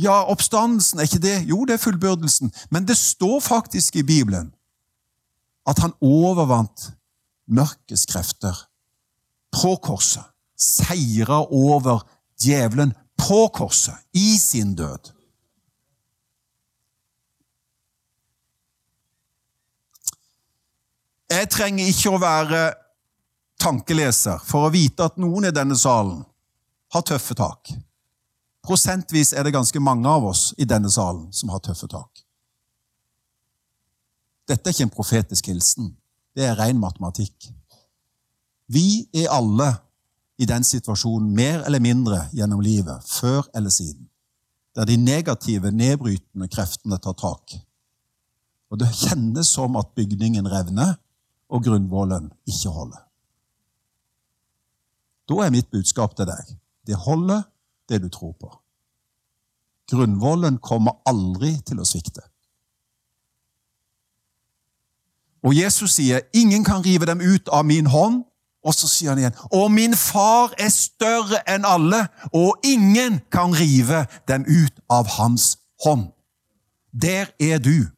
Ja, 0.00 0.22
oppstandelsen, 0.32 0.98
er 0.98 1.02
ikke 1.02 1.22
det? 1.22 1.36
Jo, 1.48 1.64
det 1.68 1.76
er 1.76 1.84
fullbyrdelsen. 1.84 2.52
Men 2.70 2.88
det 2.88 2.96
står 2.96 3.40
faktisk 3.40 3.96
i 3.96 4.02
Bibelen 4.02 4.54
at 5.68 5.78
han 5.78 5.92
overvant 6.00 6.88
mørkets 7.46 8.06
krefter 8.06 8.56
på 9.52 9.76
korset. 9.82 10.24
Seira 10.58 11.42
over 11.52 12.02
djevelen 12.40 12.94
på 13.18 13.46
korset, 13.54 13.94
i 14.14 14.38
sin 14.38 14.74
død. 14.74 15.12
Jeg 21.30 21.48
trenger 21.50 21.86
ikke 21.88 22.10
å 22.12 22.20
være 22.20 22.62
tankeleser 23.62 24.42
for 24.42 24.66
å 24.66 24.72
vite 24.74 25.06
at 25.06 25.18
noen 25.22 25.46
i 25.46 25.54
denne 25.54 25.76
salen 25.78 26.22
har 26.92 27.04
tøffe 27.06 27.36
tak. 27.38 27.70
Prosentvis 28.62 29.32
er 29.34 29.46
det 29.46 29.54
ganske 29.54 29.80
mange 29.82 30.08
av 30.08 30.26
oss 30.32 30.50
i 30.58 30.66
denne 30.68 30.90
salen 30.90 31.28
som 31.34 31.50
har 31.54 31.62
tøffe 31.62 31.88
tak. 31.90 32.22
Dette 34.50 34.68
er 34.68 34.74
ikke 34.74 34.86
en 34.88 34.94
profetisk 34.94 35.48
hilsen. 35.50 35.92
Det 36.34 36.46
er 36.46 36.58
ren 36.58 36.78
matematikk. 36.80 37.50
Vi 38.72 39.06
er 39.14 39.30
alle 39.30 39.68
i 40.40 40.48
den 40.48 40.64
situasjonen 40.66 41.30
mer 41.36 41.62
eller 41.66 41.82
mindre 41.82 42.24
gjennom 42.34 42.62
livet, 42.64 43.04
før 43.06 43.46
eller 43.54 43.70
siden, 43.70 44.08
der 44.74 44.88
de 44.88 44.96
negative, 44.96 45.70
nedbrytende 45.70 46.48
kreftene 46.50 46.98
tar 46.98 47.14
tak. 47.20 47.54
Og 48.72 48.80
det 48.80 48.90
kjennes 48.96 49.50
som 49.52 49.76
at 49.78 49.92
bygningen 49.94 50.48
revner, 50.48 50.96
og 51.52 51.66
grunnvollen 51.66 52.30
ikke 52.48 52.72
holder. 52.72 53.11
Da 55.28 55.34
er 55.44 55.54
mitt 55.54 55.70
budskap 55.70 56.16
til 56.16 56.26
deg 56.26 56.58
det 56.86 56.96
holder, 56.98 57.42
det 57.88 58.02
du 58.02 58.08
tror 58.08 58.32
på. 58.40 58.50
Grunnvollen 59.90 60.58
kommer 60.58 60.98
aldri 61.06 61.52
til 61.66 61.78
å 61.82 61.86
svikte. 61.86 62.24
Og 65.42 65.56
Jesus 65.56 65.98
sier, 65.98 66.20
'Ingen 66.32 66.64
kan 66.64 66.84
rive 66.84 67.06
dem 67.06 67.20
ut 67.20 67.48
av 67.48 67.64
min 67.64 67.86
hånd.' 67.86 68.24
Og 68.64 68.74
så 68.74 68.88
sier 68.88 69.08
han 69.10 69.18
igjen, 69.18 69.34
'Og 69.52 69.70
min 69.70 69.94
far 69.96 70.54
er 70.58 70.68
større 70.68 71.42
enn 71.50 71.64
alle, 71.64 72.08
og 72.32 72.54
ingen 72.64 73.20
kan 73.30 73.52
rive 73.52 74.06
dem 74.28 74.44
ut 74.46 74.80
av 74.90 75.06
hans 75.06 75.58
hånd.' 75.84 76.12
Der 77.02 77.26
er 77.40 77.58
du, 77.58 77.88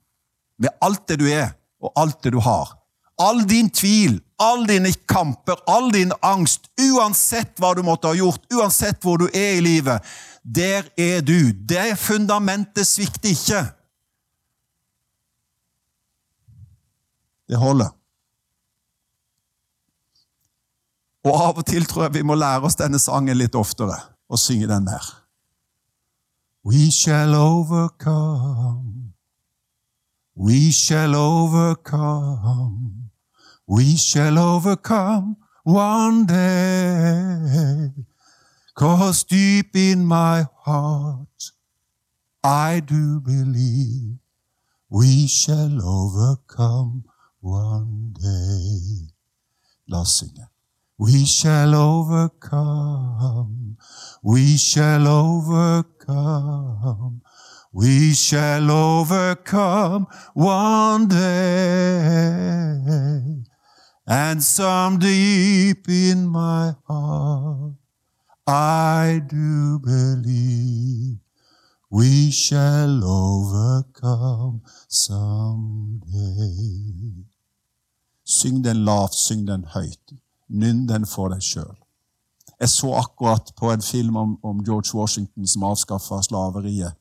med 0.59 0.71
alt 0.81 1.09
det 1.09 1.19
du 1.19 1.27
er, 1.27 1.53
og 1.81 1.93
alt 1.97 2.25
det 2.25 2.33
du 2.33 2.41
har. 2.41 2.79
All 3.19 3.49
din 3.49 3.71
tvil, 3.71 4.23
all 4.45 4.67
dine 4.69 4.93
kamper, 5.09 5.57
all 5.67 5.91
din 5.93 6.13
angst, 6.21 6.69
uansett 6.81 7.59
hva 7.63 7.73
du 7.77 7.83
måtte 7.87 8.11
ha 8.11 8.17
gjort, 8.19 8.45
uansett 8.53 9.01
hvor 9.03 9.19
du 9.23 9.27
er 9.33 9.59
i 9.59 9.65
livet, 9.65 10.05
der 10.45 10.87
er 11.01 11.25
du. 11.25 11.53
Det 11.53 11.97
fundamentet 11.99 12.87
svikter 12.87 13.33
ikke. 13.33 13.63
Det 17.49 17.61
holder. 17.61 17.93
Og 21.25 21.37
av 21.41 21.61
og 21.61 21.65
til 21.69 21.87
tror 21.89 22.07
jeg 22.07 22.19
vi 22.19 22.25
må 22.29 22.37
lære 22.37 22.69
oss 22.69 22.77
denne 22.77 23.01
sangen 23.01 23.39
litt 23.41 23.57
oftere 23.57 23.97
og 24.29 24.41
synge 24.41 24.69
den 24.69 24.85
mer. 24.85 25.05
We 26.65 26.91
shall 26.93 27.35
overcome. 27.37 29.13
We 30.37 30.73
shall 30.73 31.15
overcome. 31.15 32.84
We 33.67 33.97
shall 33.97 34.39
overcome 34.39 35.39
one 35.65 36.27
day. 36.27 37.91
Cause 38.75 39.25
deep 39.25 39.75
in 39.75 40.05
my 40.05 40.45
heart, 40.65 41.53
I 42.43 42.81
do 42.81 43.21
believe 43.21 44.19
we 44.91 45.27
shall 45.27 45.81
overcome 45.83 47.05
one 47.41 48.13
day. 48.21 49.09
La 49.89 50.01
oss 50.01 50.19
synge. 50.19 50.41
We 50.99 51.25
shall 51.25 51.75
overcome. 51.75 53.79
We 54.23 54.57
shall 54.57 55.09
overcome. 55.09 55.83
We 57.73 58.15
shall 58.15 58.71
overcome 58.71 60.07
one 60.35 61.09
day. 61.09 62.05
And 64.07 64.43
some 64.43 64.99
deep 64.99 65.89
in 65.89 66.29
my 66.29 66.75
heart, 66.87 67.73
I 68.47 69.23
do 69.27 69.79
believe 69.79 71.21
we 71.91 72.31
shall 72.31 73.03
overcome 73.03 74.61
someday. 74.89 76.45
Syng 78.25 78.63
den 78.65 78.85
lavt, 78.85 79.15
syng 79.15 79.47
den 79.47 79.65
høyt. 79.65 80.13
Nynn 80.49 80.87
den 80.89 81.07
for 81.07 81.29
deg 81.33 81.43
sjøl. 81.43 81.77
Jeg 82.61 82.69
så 82.69 82.93
akkurat 83.01 83.53
på 83.57 83.73
en 83.73 83.83
film 83.83 84.17
om, 84.17 84.39
om 84.45 84.65
George 84.65 84.93
Washington 84.99 85.47
som 85.47 85.65
avskaffa 85.65 86.21
slaveriet. 86.23 86.93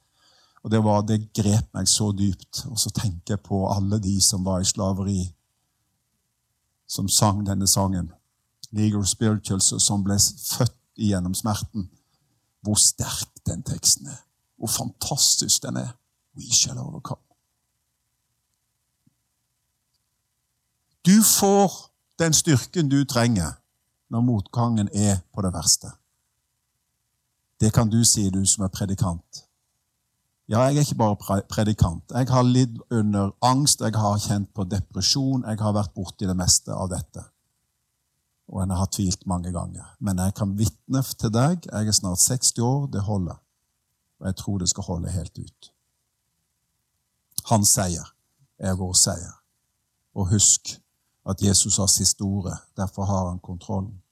Og 0.63 0.71
det, 0.71 0.83
var, 0.83 1.01
det 1.03 1.33
grep 1.35 1.67
meg 1.75 1.87
så 1.87 2.11
dypt. 2.15 2.63
Og 2.71 2.79
så 2.79 2.89
tenker 2.95 3.35
jeg 3.35 3.43
på 3.43 3.65
alle 3.67 3.99
de 3.99 4.21
som 4.23 4.45
var 4.45 4.63
i 4.63 4.67
slaveri, 4.67 5.33
som 6.93 7.09
sang 7.09 7.45
denne 7.45 7.67
sangen. 7.67 8.11
Negro 8.71 9.03
Spirituals, 9.03 9.73
som 9.81 10.03
ble 10.05 10.17
født 10.19 10.77
gjennom 10.97 11.33
smerten. 11.33 11.89
Hvor 12.61 12.77
sterk 12.79 13.31
den 13.47 13.63
teksten 13.65 14.07
er. 14.07 14.21
Hvor 14.57 14.69
fantastisk 14.69 15.63
den 15.63 15.77
er. 15.77 15.95
We 16.37 16.45
shall 16.51 16.77
overcome. 16.77 17.21
Du 21.05 21.23
får 21.23 21.71
den 22.19 22.33
styrken 22.33 22.89
du 22.89 23.03
trenger 23.05 23.59
når 24.09 24.21
motgangen 24.21 24.89
er 24.93 25.19
på 25.33 25.41
det 25.41 25.53
verste. 25.53 25.91
Det 27.59 27.73
kan 27.73 27.89
du 27.89 28.03
si, 28.05 28.29
du 28.29 28.45
som 28.45 28.63
er 28.63 28.71
predikant. 28.71 29.42
Ja, 30.49 30.59
jeg 30.67 30.75
er 30.75 30.79
ikke 30.83 30.99
bare 30.99 31.41
predikant. 31.47 32.11
Jeg 32.11 32.27
har 32.29 32.43
lidd 32.43 32.79
under 32.91 33.31
angst, 33.41 33.81
jeg 33.81 33.95
har 33.95 34.19
kjent 34.19 34.49
på 34.53 34.65
depresjon, 34.67 35.45
jeg 35.47 35.59
har 35.59 35.75
vært 35.75 35.93
borti 35.95 36.27
det 36.27 36.35
meste 36.35 36.75
av 36.75 36.89
dette. 36.91 37.23
Og 38.51 38.59
jeg 38.59 38.77
har 38.77 38.89
tvilt 38.91 39.23
mange 39.25 39.53
ganger. 39.55 39.85
Men 39.99 40.19
jeg 40.19 40.35
kan 40.35 40.57
vitne 40.59 41.01
til 41.01 41.31
deg. 41.31 41.63
Jeg 41.71 41.87
er 41.87 41.95
snart 41.95 42.19
60 42.19 42.59
år, 42.59 42.87
det 42.91 43.05
holder. 43.07 43.39
Og 44.19 44.27
jeg 44.27 44.35
tror 44.35 44.59
det 44.59 44.69
skal 44.69 44.83
holde 44.83 45.15
helt 45.15 45.39
ut. 45.39 45.71
Hans 47.49 47.71
seier 47.75 48.13
er 48.59 48.75
vår 48.75 48.93
seier. 48.99 49.39
Og 50.13 50.27
husk, 50.29 50.75
at 51.25 51.41
Jesus 51.41 51.77
har 51.77 51.87
siste 51.87 52.21
ordet. 52.21 52.57
Derfor 52.77 53.07
har 53.07 53.29
han 53.29 53.39
kontrollen. 53.39 54.02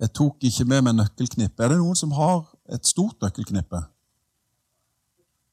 Jeg 0.00 0.12
tok 0.12 0.44
ikke 0.44 0.66
med 0.68 0.84
meg 0.84 0.96
nøkkelknippe. 0.98 1.64
Er 1.64 1.72
det 1.72 1.78
noen 1.80 1.96
som 1.96 2.12
har 2.16 2.42
et 2.72 2.84
stort 2.88 3.16
nøkkelknippe? 3.24 3.80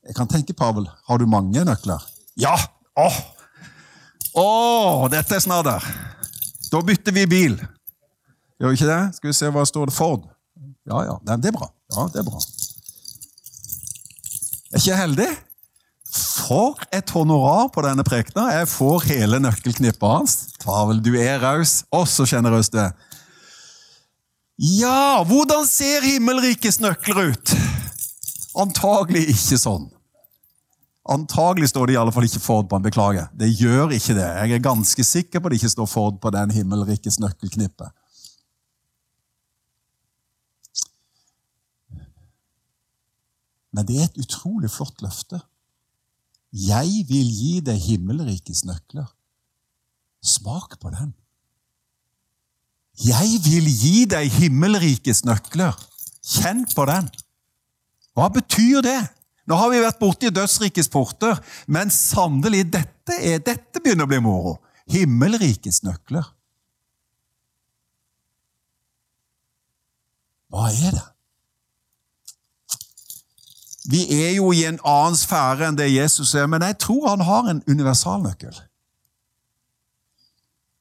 Jeg 0.03 0.17
kan 0.17 0.27
tenke, 0.27 0.55
Pavel, 0.57 0.89
har 1.07 1.21
du 1.21 1.29
mange 1.31 1.63
nøkler? 1.63 2.03
Ja! 2.39 2.57
Åh! 2.99 3.19
Åh, 4.35 5.05
dette 5.13 5.37
er 5.37 5.43
snadder! 5.43 5.85
Da 6.73 6.81
bytter 6.83 7.15
vi 7.15 7.23
bil. 7.29 7.55
Gjør 8.59 8.73
vi 8.73 8.79
ikke 8.79 8.89
det? 8.89 9.01
Skal 9.15 9.29
vi 9.29 9.37
se 9.37 9.51
hva 9.53 9.63
står 9.69 9.89
det 9.89 9.95
Ford? 9.95 10.27
Ja, 10.89 11.05
ja. 11.07 11.15
Det 11.23 11.51
er 11.51 11.55
bra. 11.55 11.69
Ja, 11.93 12.07
det 12.11 12.19
er 12.23 12.27
bra. 12.27 12.41
Er 14.73 14.81
ikke 14.81 14.89
jeg 14.89 14.99
heldig? 14.99 15.29
For 16.13 16.81
et 16.93 17.13
honorar 17.15 17.69
på 17.71 17.83
denne 17.85 18.03
prekena. 18.03 18.49
Jeg 18.57 18.67
får 18.73 19.07
hele 19.07 19.39
nøkkelknippet 19.39 20.09
hans. 20.09 20.35
Pavel, 20.65 20.99
du 21.05 21.13
er 21.15 21.39
raus. 21.45 21.83
Å, 21.93 22.03
så 22.09 22.27
sjenerøs 22.27 22.73
du 22.73 22.81
er. 22.83 22.91
Ja, 24.61 25.23
hvordan 25.25 25.65
ser 25.65 26.05
himmelrikets 26.05 26.77
nøkler 26.83 27.33
ut? 27.33 27.53
Antagelig 28.61 29.25
ikke 29.33 29.57
sånn. 29.57 29.87
Antagelig 31.09 31.71
står 31.71 31.89
det 31.89 31.95
i 31.95 31.99
alle 31.99 32.13
fall 32.15 32.27
ikke 32.27 32.39
Ford 32.43 32.69
på 32.69 32.77
den. 32.77 32.85
Beklager. 32.85 33.31
Det 33.33 33.49
gjør 33.49 33.91
ikke 33.91 34.13
det. 34.15 34.27
Jeg 34.27 34.55
er 34.55 34.63
ganske 34.63 35.03
sikker 35.03 35.41
på 35.41 35.49
at 35.49 35.55
det 35.55 35.59
ikke 35.59 35.73
står 35.73 35.89
Ford 35.89 36.19
på 36.21 36.31
den 36.31 36.53
himmelrikes 36.53 37.17
nøkkelknippet. 37.19 37.91
Men 43.73 43.89
det 43.89 43.97
er 43.97 44.05
et 44.05 44.21
utrolig 44.21 44.69
flott 44.69 45.01
løfte. 45.01 45.41
Jeg 46.53 47.07
vil 47.09 47.29
gi 47.33 47.57
deg 47.65 47.81
himmelrikets 47.81 48.61
nøkler. 48.69 49.09
Smak 50.21 50.77
på 50.79 50.93
den. 50.93 51.15
Jeg 53.01 53.39
vil 53.41 53.65
gi 53.65 54.05
deg 54.09 54.29
himmelrikets 54.37 55.23
nøkler. 55.25 55.73
Kjenn 56.23 56.63
på 56.75 56.85
den. 56.87 57.09
Hva 58.13 58.29
betyr 58.29 58.83
det? 58.85 58.99
Nå 59.49 59.57
har 59.59 59.71
vi 59.73 59.81
vært 59.83 59.99
borti 59.99 60.29
dødsrikets 60.31 60.91
porter, 60.93 61.39
men 61.67 61.91
sannelig, 61.91 62.63
dette, 62.71 63.17
er, 63.17 63.41
dette 63.43 63.81
begynner 63.83 64.07
å 64.07 64.11
bli 64.11 64.21
moro. 64.23 64.53
Himmelrikets 64.93 65.81
nøkler. 65.83 66.29
Hva 70.53 70.69
er 70.69 70.93
det? 70.93 71.07
Vi 73.89 74.05
er 74.15 74.29
jo 74.37 74.53
i 74.55 74.61
en 74.69 74.77
annen 74.87 75.17
sfære 75.19 75.67
enn 75.67 75.79
det 75.79 75.89
Jesus 75.91 76.31
er, 76.39 76.45
men 76.47 76.63
jeg 76.63 76.77
tror 76.85 77.09
han 77.09 77.25
har 77.27 77.49
en 77.51 77.63
universalnøkkel. 77.67 78.53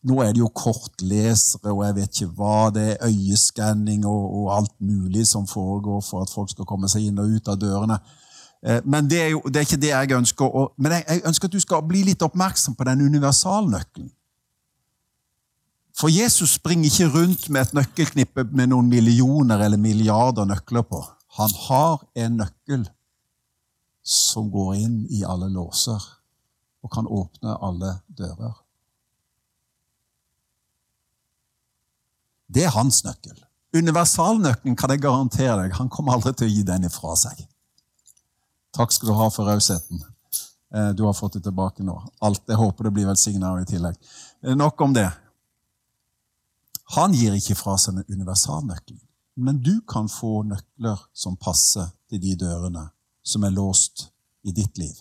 Nå 0.02 0.18
er 0.24 0.32
det 0.34 0.42
jo 0.42 0.48
kortlesere 0.50 1.70
og 1.70 1.84
jeg 1.86 1.94
vet 2.00 2.16
ikke 2.16 2.34
hva, 2.38 2.70
det 2.74 2.86
er 2.94 3.04
øyeskanning 3.06 4.06
og, 4.06 4.24
og, 4.38 4.48
alt 4.56 4.74
mulig 4.82 5.26
som 5.30 5.46
foregår 5.46 6.00
for 6.02 6.24
at 6.24 6.32
folk 6.32 6.50
skal 6.50 6.66
komme 6.66 6.90
seg 6.90 7.06
inn 7.06 7.20
og 7.22 7.36
ut 7.36 7.50
av 7.52 7.60
dørene. 7.60 8.00
Eh, 8.66 8.80
men 8.84 9.06
det 9.10 9.20
er 9.22 9.30
jo 9.34 9.44
det 9.46 9.60
er 9.60 9.68
ikke 9.68 9.82
det 9.84 9.92
jeg 9.92 10.16
ønsker. 10.16 10.48
Å, 10.48 10.64
men 10.78 10.96
jeg, 10.96 11.06
jeg 11.08 11.24
ønsker 11.30 11.50
at 11.50 11.54
du 11.54 11.62
skal 11.62 11.86
bli 11.86 12.02
litt 12.08 12.26
oppmerksom 12.26 12.74
på 12.78 12.88
den 12.88 13.06
universalnøkkelen. 13.06 14.10
For 15.98 16.08
Jesus 16.08 16.56
springer 16.56 16.88
ikke 16.88 17.10
rundt 17.12 17.46
med 17.52 17.66
et 17.66 17.74
nøkkelknippe 17.76 18.46
med 18.50 18.72
noen 18.72 18.88
millioner 18.90 19.60
eller 19.60 19.78
milliarder 19.78 20.48
nøkler 20.48 20.86
på. 20.88 21.02
Han 21.36 21.52
har 21.68 22.02
en 22.24 22.40
nøkkel 22.40 22.88
som 24.02 24.50
går 24.50 24.74
inn 24.80 24.98
i 25.12 25.22
alle 25.28 25.50
låser 25.52 26.00
og 26.82 26.90
kan 26.90 27.06
åpne 27.06 27.54
alle 27.62 27.94
dører. 28.18 28.61
Det 32.52 32.66
er 32.66 32.74
hans 32.74 33.00
nøkkel. 33.06 33.36
Universalnøkkelen 33.72 34.76
kan 34.76 34.92
jeg 34.92 35.00
garantere 35.00 35.62
deg, 35.62 35.76
han 35.78 35.88
kommer 35.92 36.16
aldri 36.16 36.34
til 36.36 36.50
å 36.50 36.52
gi 36.52 36.64
den 36.68 36.84
ifra 36.88 37.14
seg. 37.16 37.38
Takk 38.76 38.92
skal 38.92 39.12
du 39.12 39.16
ha 39.16 39.28
for 39.32 39.48
rausheten. 39.48 40.02
Eh, 40.74 40.90
du 40.96 41.04
har 41.04 41.16
fått 41.16 41.38
det 41.38 41.44
tilbake 41.46 41.84
nå. 41.84 41.96
Alt, 42.24 42.44
Jeg 42.48 42.56
håper 42.56 42.84
det 42.84 42.92
blir 42.96 43.08
velsigna 43.08 43.54
i 43.60 43.68
tillegg. 43.68 43.96
Eh, 44.42 44.56
nok 44.56 44.80
om 44.80 44.92
det. 44.96 45.08
Han 46.96 47.14
gir 47.16 47.36
ikke 47.36 47.56
fra 47.56 47.76
seg 47.80 48.04
universalnøkkelen. 48.08 49.00
Men 49.36 49.62
du 49.64 49.80
kan 49.88 50.08
få 50.12 50.42
nøkler 50.44 51.00
som 51.12 51.36
passer 51.36 51.88
til 52.08 52.20
de 52.20 52.34
dørene 52.36 52.90
som 53.24 53.44
er 53.44 53.54
låst 53.54 54.10
i 54.44 54.52
ditt 54.52 54.76
liv. 54.78 54.96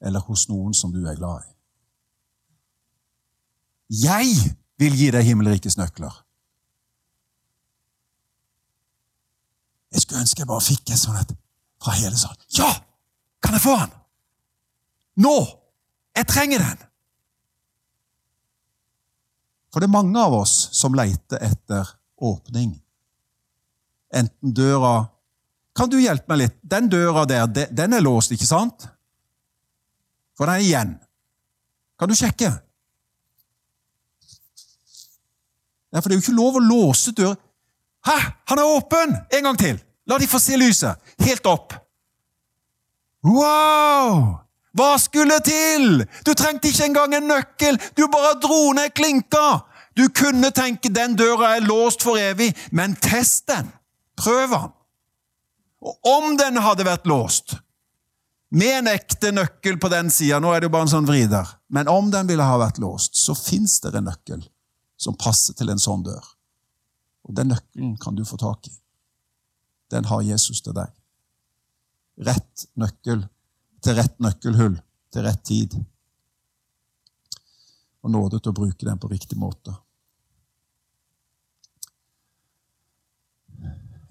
Eller 0.00 0.20
hos 0.20 0.48
noen 0.48 0.72
som 0.74 0.92
du 0.92 1.04
er 1.04 1.18
glad 1.18 1.44
i. 1.44 1.50
Jeg 4.08 4.56
vil 4.82 4.98
gi 4.98 5.08
deg 5.14 5.26
himmelrikets 5.26 5.78
nøkler. 5.78 6.12
Jeg 9.92 10.04
skulle 10.04 10.22
ønske 10.24 10.42
jeg 10.42 10.48
bare 10.48 10.64
fikk 10.64 10.92
en 10.92 11.00
sånn 11.00 11.34
fra 11.82 11.96
hele 11.98 12.16
salen. 12.16 12.40
Ja! 12.56 12.70
Kan 13.42 13.58
jeg 13.58 13.64
få 13.64 13.74
den? 13.80 13.92
Nå! 15.24 15.34
Jeg 16.16 16.28
trenger 16.30 16.62
den! 16.62 16.88
For 19.72 19.80
det 19.80 19.88
er 19.88 19.94
mange 19.94 20.20
av 20.20 20.34
oss 20.36 20.54
som 20.76 20.96
leter 20.96 21.40
etter 21.42 21.88
åpning. 22.22 22.74
Enten 24.12 24.52
døra 24.54 25.08
Kan 25.72 25.88
du 25.88 25.96
hjelpe 25.96 26.28
meg 26.28 26.38
litt? 26.42 26.56
Den 26.60 26.90
døra 26.92 27.22
der, 27.24 27.46
den 27.48 27.94
er 27.96 28.02
låst, 28.04 28.34
ikke 28.34 28.44
sant? 28.44 28.84
For 30.36 30.44
den 30.44 30.58
er 30.58 30.64
igjen. 30.66 30.90
Kan 31.96 32.10
du 32.10 32.16
sjekke? 32.18 32.50
Ja, 35.92 36.00
for 36.00 36.08
det 36.08 36.16
er 36.16 36.20
jo 36.20 36.24
ikke 36.26 36.40
lov 36.40 36.58
å 36.58 36.66
låse 36.66 37.12
døra 37.16 37.36
Hæ! 38.02 38.18
Han 38.50 38.58
er 38.58 38.76
åpen! 38.76 39.16
En 39.30 39.44
gang 39.46 39.58
til! 39.58 39.76
La 40.10 40.18
de 40.18 40.26
få 40.26 40.40
se 40.42 40.56
lyset. 40.58 40.98
Helt 41.22 41.46
opp. 41.46 41.74
Wow! 43.22 44.40
Hva 44.74 44.96
skulle 44.98 45.36
til? 45.46 46.02
Du 46.26 46.32
trengte 46.34 46.72
ikke 46.72 46.88
engang 46.88 47.14
en 47.14 47.28
nøkkel. 47.30 47.78
Du 47.94 48.08
bare 48.10 48.34
dro 48.42 48.72
ned 48.74 48.90
klinka. 48.96 49.62
Du 49.94 50.08
kunne 50.08 50.50
tenke 50.56 50.90
den 50.90 51.14
døra 51.14 51.52
er 51.56 51.66
låst 51.66 52.02
for 52.02 52.18
evig, 52.18 52.50
men 52.72 52.96
test 52.96 53.46
den. 53.52 53.68
Prøv 54.18 54.50
den. 54.50 54.72
Og 55.82 56.10
om 56.16 56.34
den 56.40 56.58
hadde 56.62 56.88
vært 56.88 57.06
låst, 57.10 57.58
Med 58.52 58.68
en 58.82 58.88
ekte 58.90 59.30
nøkkel 59.32 59.78
på 59.80 59.88
den 59.88 60.10
sida. 60.12 60.36
Nå 60.36 60.50
er 60.52 60.60
det 60.60 60.66
jo 60.66 60.72
bare 60.74 60.84
en 60.84 60.90
sånn 60.92 61.06
vrider. 61.08 61.54
Men 61.72 61.88
om 61.88 62.10
den 62.12 62.26
ville 62.28 62.44
ha 62.44 62.58
vært 62.60 62.82
låst, 62.82 63.16
så 63.16 63.32
fins 63.32 63.78
det 63.80 63.94
en 63.96 64.04
nøkkel 64.10 64.42
som 65.02 65.18
passer 65.18 65.56
til 65.58 65.72
en 65.72 65.82
sånn 65.82 66.04
dør. 66.06 66.22
Og 67.26 67.34
den 67.38 67.50
nøkkelen 67.50 67.96
kan 68.02 68.14
du 68.14 68.24
få 68.26 68.38
tak 68.38 68.68
i. 68.70 68.74
Den 69.90 70.06
har 70.08 70.22
Jesus 70.22 70.62
til 70.62 70.76
deg. 70.76 70.90
Rett 72.22 72.66
nøkkel 72.78 73.24
til 73.82 73.96
rett 73.98 74.20
nøkkelhull 74.22 74.76
til 75.12 75.26
rett 75.26 75.42
tid. 75.44 75.74
Og 78.02 78.14
nåde 78.14 78.38
til 78.38 78.52
å 78.52 78.56
bruke 78.56 78.86
den 78.86 79.00
på 79.02 79.10
riktig 79.10 79.38
måte. 79.38 79.74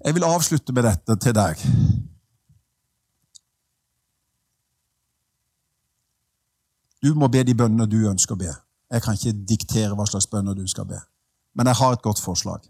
Jeg 0.02 0.16
vil 0.16 0.26
avslutte 0.26 0.74
med 0.74 0.84
dette 0.88 1.16
til 1.22 1.36
deg. 1.36 1.60
Du 7.02 7.14
må 7.18 7.28
be 7.32 7.42
de 7.46 7.54
bønnene 7.58 7.88
du 7.90 8.04
ønsker 8.10 8.36
å 8.36 8.42
be. 8.44 8.52
Jeg 8.92 9.02
kan 9.02 9.16
ikke 9.16 9.32
diktere 9.48 9.96
hva 9.96 10.04
slags 10.08 10.28
bønner 10.28 10.54
du 10.54 10.66
skal 10.68 10.86
be. 10.88 10.98
Men 11.56 11.68
jeg 11.70 11.78
har 11.80 11.96
et 11.96 12.04
godt 12.04 12.20
forslag. 12.20 12.60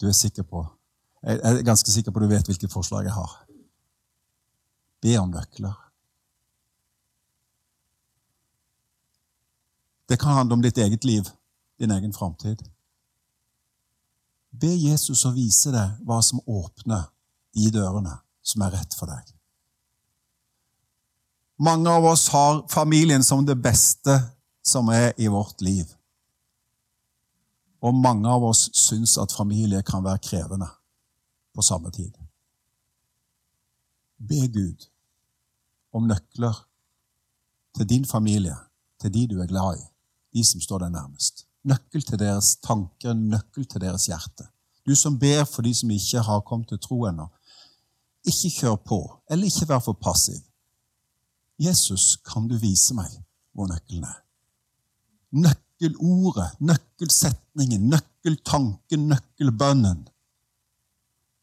Du 0.00 0.08
er 0.08 0.16
sikker 0.16 0.42
på 0.42 0.66
Jeg 1.22 1.38
er 1.38 1.62
ganske 1.62 1.90
sikker 1.90 2.10
på 2.10 2.18
at 2.18 2.22
du 2.22 2.32
vet 2.34 2.48
hvilket 2.50 2.72
forslag 2.72 3.04
jeg 3.06 3.14
har. 3.14 3.34
Be 5.02 5.12
om 5.20 5.30
nøkler. 5.30 5.76
Det 10.08 10.18
kan 10.18 10.34
handle 10.34 10.54
om 10.54 10.62
ditt 10.62 10.78
eget 10.78 11.04
liv, 11.04 11.28
din 11.78 11.90
egen 11.90 12.12
framtid. 12.12 12.58
Be 14.50 14.72
Jesus 14.74 15.22
å 15.24 15.30
vise 15.32 15.70
deg 15.72 16.02
hva 16.04 16.18
som 16.26 16.42
åpner 16.46 17.06
de 17.54 17.70
dørene 17.70 18.18
som 18.42 18.66
er 18.66 18.74
rett 18.74 18.98
for 18.98 19.08
deg. 19.08 19.30
Mange 21.62 21.90
av 21.90 22.04
oss 22.04 22.28
har 22.28 22.68
familien 22.68 23.24
som 23.24 23.46
det 23.46 23.54
beste 23.54 24.16
som 24.66 24.88
er 24.88 25.12
i 25.16 25.28
vårt 25.28 25.60
liv. 25.60 25.86
Og 27.82 27.94
mange 27.94 28.26
av 28.26 28.42
oss 28.48 28.64
syns 28.74 29.14
at 29.18 29.34
familie 29.34 29.82
kan 29.86 30.02
være 30.02 30.18
krevende 30.26 30.66
på 31.54 31.62
samme 31.62 31.92
tid. 31.94 32.18
Be 34.18 34.48
Gud 34.50 34.88
om 35.94 36.10
nøkler 36.10 36.64
til 37.78 37.90
din 37.94 38.10
familie, 38.10 38.58
til 38.98 39.14
de 39.14 39.26
du 39.30 39.38
er 39.38 39.46
glad 39.46 39.78
i, 39.78 39.86
de 40.34 40.44
som 40.44 40.60
står 40.60 40.88
deg 40.88 40.96
nærmest. 40.98 41.46
Nøkkel 41.62 42.02
til 42.02 42.18
deres 42.18 42.56
tanker, 42.56 43.14
nøkkel 43.14 43.70
til 43.70 43.86
deres 43.86 44.10
hjerte. 44.10 44.50
Du 44.82 44.96
som 44.98 45.14
ber 45.18 45.44
for 45.46 45.62
de 45.62 45.74
som 45.74 45.90
ikke 45.94 46.26
har 46.26 46.42
kommet 46.42 46.74
til 46.74 46.82
tro 46.82 47.04
ennå. 47.06 47.30
Ikke 48.26 48.50
kjør 48.50 48.80
på, 48.82 49.04
eller 49.30 49.46
ikke 49.46 49.70
vær 49.70 49.84
for 49.84 49.94
passiv. 49.94 50.42
Jesus, 51.58 52.16
kan 52.24 52.48
du 52.48 52.56
vise 52.58 52.94
meg 52.96 53.10
hvor 53.52 53.68
nøkkelen 53.68 54.06
er? 54.08 54.20
Nøkkelordet, 55.32 56.60
nøkkelsetningen, 56.60 57.88
nøkkeltanken, 57.92 59.08
nøkkelbønnen. 59.12 60.06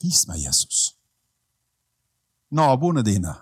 Vis 0.02 0.26
meg 0.30 0.42
Jesus. 0.44 0.96
Naboene 2.56 3.04
dine, 3.06 3.36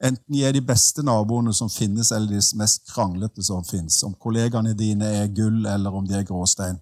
enten 0.00 0.32
de 0.32 0.44
er 0.46 0.54
de 0.56 0.62
beste 0.64 1.02
naboene 1.04 1.52
som 1.54 1.68
finnes, 1.68 2.12
eller 2.12 2.30
de 2.30 2.40
mest 2.56 2.86
kranglete 2.88 3.44
som 3.44 3.64
finnes, 3.68 4.00
om 4.06 4.14
kollegaene 4.14 4.72
dine 4.78 5.10
er 5.18 5.28
gull, 5.34 5.66
eller 5.66 5.92
om 5.92 6.06
de 6.08 6.16
er 6.16 6.24
gråstein, 6.28 6.78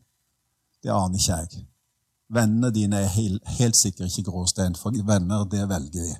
det 0.84 0.92
aner 0.94 1.18
ikke 1.18 1.40
jeg. 1.40 1.66
Vennene 2.36 2.70
dine 2.74 3.00
er 3.02 3.10
helt, 3.14 3.42
helt 3.58 3.76
sikkert 3.78 4.12
ikke 4.12 4.30
gråstein, 4.30 4.78
for 4.78 4.94
venner, 5.06 5.44
det 5.50 5.66
velger 5.68 6.04
vi. 6.04 6.14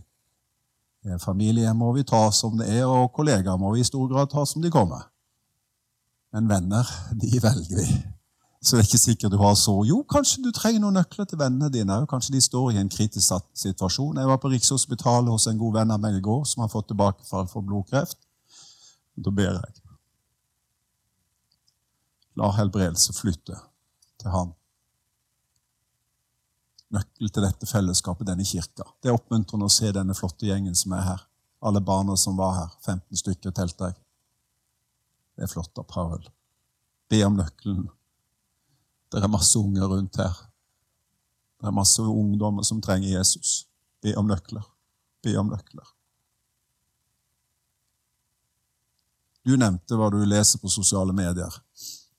Familie 1.22 1.70
må 1.74 1.92
vi 1.94 2.02
ta 2.06 2.24
som 2.34 2.56
det 2.58 2.66
er, 2.72 2.84
og 2.86 3.12
kollegaer 3.14 3.58
må 3.60 3.72
vi 3.74 3.84
i 3.84 3.86
stor 3.86 4.08
grad 4.10 4.32
ta 4.32 4.42
som 4.46 4.62
de 4.62 4.72
kommer. 4.74 5.06
Men 6.34 6.48
venner, 6.50 6.88
de 7.14 7.38
velger 7.42 7.78
vi. 7.78 7.86
Så 8.66 8.74
det 8.74 8.82
er 8.82 8.88
ikke 8.88 8.98
sikkert 8.98 9.32
du 9.32 9.38
har 9.38 9.54
så 9.54 9.72
Jo, 9.86 10.00
kanskje 10.10 10.42
du 10.42 10.50
trenger 10.50 10.82
noen 10.82 10.96
nøkler 10.98 11.28
til 11.28 11.38
vennene 11.38 11.70
dine. 11.70 12.00
Kanskje 12.10 12.34
de 12.34 12.40
står 12.42 12.72
i 12.72 12.80
en 12.80 12.90
kritisk 12.90 13.36
situasjon. 13.54 14.18
Jeg 14.18 14.26
var 14.26 14.40
på 14.42 14.50
Rikshospitalet 14.50 15.30
hos 15.30 15.46
en 15.46 15.60
god 15.60 15.78
venn 15.78 15.94
av 15.94 16.02
meg 16.02 16.18
i 16.18 16.24
går 16.24 16.42
som 16.50 16.64
har 16.64 16.72
fått 16.72 16.88
tilbakefall 16.90 17.46
for 17.52 17.62
blodkreft. 17.62 18.18
Da 19.14 19.30
ber 19.30 19.52
jeg. 19.52 19.82
La 22.36 22.50
helbredelse 22.58 23.14
flytte 23.16 23.60
til 24.20 24.34
han. 24.34 24.50
Nøkkel 26.94 27.30
til 27.34 27.42
dette 27.42 27.66
fellesskapet, 27.66 28.28
denne 28.28 28.46
kirka. 28.46 28.86
Det 29.02 29.10
er 29.10 29.16
oppmuntrende 29.16 29.66
å 29.66 29.72
se 29.72 29.90
denne 29.94 30.14
flotte 30.14 30.46
gjengen 30.46 30.76
som 30.78 30.94
er 30.94 31.06
her. 31.08 31.24
Alle 31.66 31.82
barna 31.82 32.16
som 32.20 32.36
var 32.38 32.54
her. 32.60 32.74
15 32.84 33.22
stykker 33.22 33.54
telte 33.56 33.90
jeg. 33.90 33.98
Det 35.36 35.44
er 35.44 35.50
flott 35.50 35.78
av 35.82 35.88
Paul. 35.90 36.22
Be 37.10 37.22
om 37.26 37.36
nøkkelen. 37.38 37.88
Det 39.12 39.22
er 39.22 39.32
masse 39.32 39.58
unger 39.58 39.90
rundt 39.90 40.18
her. 40.20 40.38
Det 41.60 41.68
er 41.68 41.74
masse 41.74 42.02
ungdommer 42.02 42.66
som 42.66 42.80
trenger 42.84 43.08
Jesus. 43.08 43.66
Be 44.02 44.14
om 44.18 44.28
nøkler. 44.30 44.64
Be 45.24 45.34
om 45.40 45.50
nøkler. 45.50 45.92
Du 49.46 49.54
nevnte 49.54 49.94
hva 49.98 50.08
du 50.10 50.18
leser 50.26 50.58
på 50.62 50.70
sosiale 50.70 51.14
medier. 51.14 51.52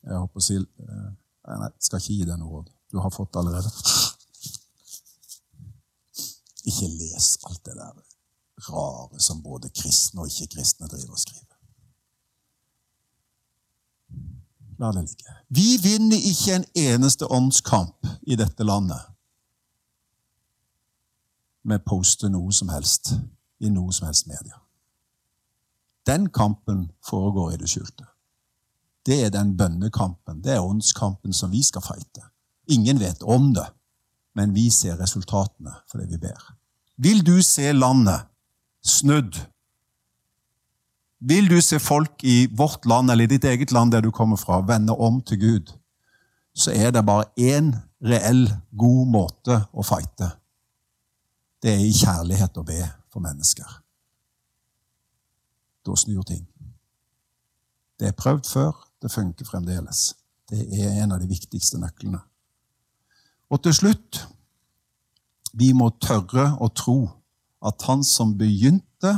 Jeg 0.08 0.15
håper 0.15 0.39
å 0.39 0.43
si 0.43 0.60
eh, 0.60 1.08
Nei, 1.47 1.69
jeg 1.69 1.86
skal 1.86 2.01
ikke 2.01 2.15
gi 2.15 2.25
deg 2.27 2.39
noe 2.41 2.58
råd. 2.58 2.71
Du 2.91 2.97
har 2.99 3.12
fått 3.12 3.30
det 3.32 3.39
allerede. 3.39 3.69
Ikke 6.67 6.88
les 6.99 7.38
alt 7.47 7.63
det 7.65 7.75
der 7.80 8.03
rare 8.69 9.19
som 9.19 9.43
både 9.43 9.69
kristne 9.69 10.21
og 10.21 10.32
ikke-kristne 10.32 10.88
driver 10.88 11.13
og 11.13 11.19
skriver. 11.19 11.43
La 14.77 14.91
det 14.91 15.03
ligge. 15.10 15.36
Vi 15.49 15.77
vinner 15.82 16.17
ikke 16.17 16.56
en 16.56 16.65
eneste 16.75 17.25
åndskamp 17.25 18.08
i 18.21 18.36
dette 18.38 18.63
landet 18.63 19.01
med 21.67 21.82
å 21.82 21.89
poste 21.89 22.30
noe 22.30 22.53
som 22.53 22.69
helst 22.69 23.15
i 23.60 23.71
noe 23.73 23.93
som 23.93 24.08
helst 24.08 24.30
media. 24.30 24.62
Den 26.08 26.30
kampen 26.30 26.91
foregår 27.03 27.53
i 27.53 27.58
det 27.58 27.69
skjulte. 27.71 28.06
Det 29.06 29.17
er 29.25 29.34
den 29.34 29.56
bønnekampen, 29.58 30.41
det 30.43 30.53
er 30.56 30.63
åndskampen 30.63 31.34
som 31.34 31.51
vi 31.51 31.63
skal 31.63 31.84
fighte. 31.84 32.23
Ingen 32.71 32.99
vet 32.99 33.23
om 33.23 33.53
det, 33.56 33.65
men 34.36 34.53
vi 34.53 34.69
ser 34.71 34.99
resultatene 34.99 35.73
for 35.88 35.99
det 35.99 36.12
vi 36.12 36.21
ber. 36.27 36.56
Vil 36.97 37.21
du 37.25 37.41
se 37.45 37.71
landet 37.73 38.25
snudd? 38.81 39.38
Vil 41.19 41.49
du 41.49 41.60
se 41.62 41.79
folk 41.81 42.23
i 42.23 42.47
vårt 42.53 42.86
land 42.86 43.12
eller 43.12 43.25
i 43.25 43.33
ditt 43.36 43.45
eget 43.45 43.71
land 43.71 43.93
der 43.93 44.01
du 44.01 44.12
kommer 44.12 44.38
fra, 44.38 44.62
vende 44.65 44.93
om 44.93 45.21
til 45.21 45.39
Gud, 45.41 45.73
så 46.57 46.73
er 46.73 46.91
det 46.91 47.05
bare 47.05 47.29
én 47.38 47.73
reell, 48.01 48.47
god 48.71 49.10
måte 49.13 49.60
å 49.73 49.86
fighte. 49.86 50.29
Det 51.62 51.73
er 51.73 51.81
i 51.86 51.93
kjærlighet 51.93 52.57
å 52.57 52.65
be 52.65 52.81
for 53.13 53.21
mennesker. 53.21 53.67
Da 55.86 55.97
snur 55.97 56.25
ting. 56.25 56.45
Det 57.97 58.12
er 58.12 58.17
prøvd 58.17 58.49
før, 58.49 58.73
det 59.01 59.13
funker 59.13 59.45
fremdeles. 59.45 60.12
Det 60.49 60.65
er 60.77 61.01
en 61.03 61.13
av 61.13 61.21
de 61.21 61.29
viktigste 61.29 61.79
nøklene. 61.81 62.19
Og 63.49 63.62
til 63.63 63.73
slutt 63.73 64.21
vi 65.53 65.71
må 65.73 65.89
tørre 66.01 66.55
å 66.60 66.69
tro 66.73 66.99
at 67.65 67.81
han 67.88 68.03
som 68.03 68.36
begynte 68.38 69.13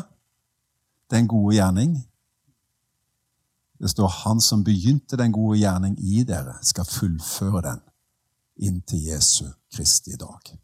den 1.11 1.27
gode 1.27 1.55
gjerning 1.57 2.05
Det 3.79 3.89
står 3.89 4.07
'Han 4.07 4.41
som 4.41 4.63
begynte 4.63 5.15
den 5.17 5.31
gode 5.31 5.59
gjerning 5.59 5.95
i 5.99 6.23
dere, 6.23 6.57
skal 6.61 6.83
fullføre 6.83 7.61
den 7.61 7.79
inn 8.57 8.81
til 8.81 8.99
Jesu 8.99 9.45
Kristi 9.71 10.11
dag'. 10.11 10.57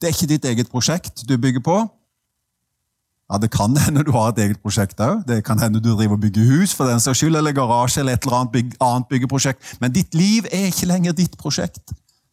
Det 0.00 0.08
er 0.08 0.14
ikke 0.14 0.26
ditt 0.26 0.44
eget 0.44 0.70
prosjekt 0.70 1.28
du 1.28 1.36
bygger 1.36 1.60
på. 1.60 1.76
Ja, 3.32 3.38
Det 3.38 3.50
kan 3.50 3.76
hende 3.76 4.02
du 4.04 4.10
har 4.12 4.28
et 4.28 4.38
eget 4.38 4.62
prosjekt 4.62 5.00
òg. 5.00 5.26
Det 5.26 5.44
kan 5.44 5.58
hende 5.58 5.80
du 5.80 5.94
driver 5.94 6.16
og 6.16 6.20
bygger 6.20 6.44
hus 6.44 6.74
for 6.74 6.84
den 6.84 7.00
saks 7.00 7.18
skyld, 7.18 7.36
eller 7.36 7.52
garasje 7.52 8.00
eller 8.00 8.12
et 8.12 8.24
eller 8.24 8.36
annet, 8.36 8.52
bygge, 8.52 8.76
annet 8.80 9.08
byggeprosjekt. 9.08 9.76
Men 9.80 9.92
ditt 9.92 10.14
liv 10.14 10.48
er 10.52 10.66
ikke 10.66 10.86
lenger 10.86 11.12
ditt 11.12 11.36
prosjekt. 11.38 11.92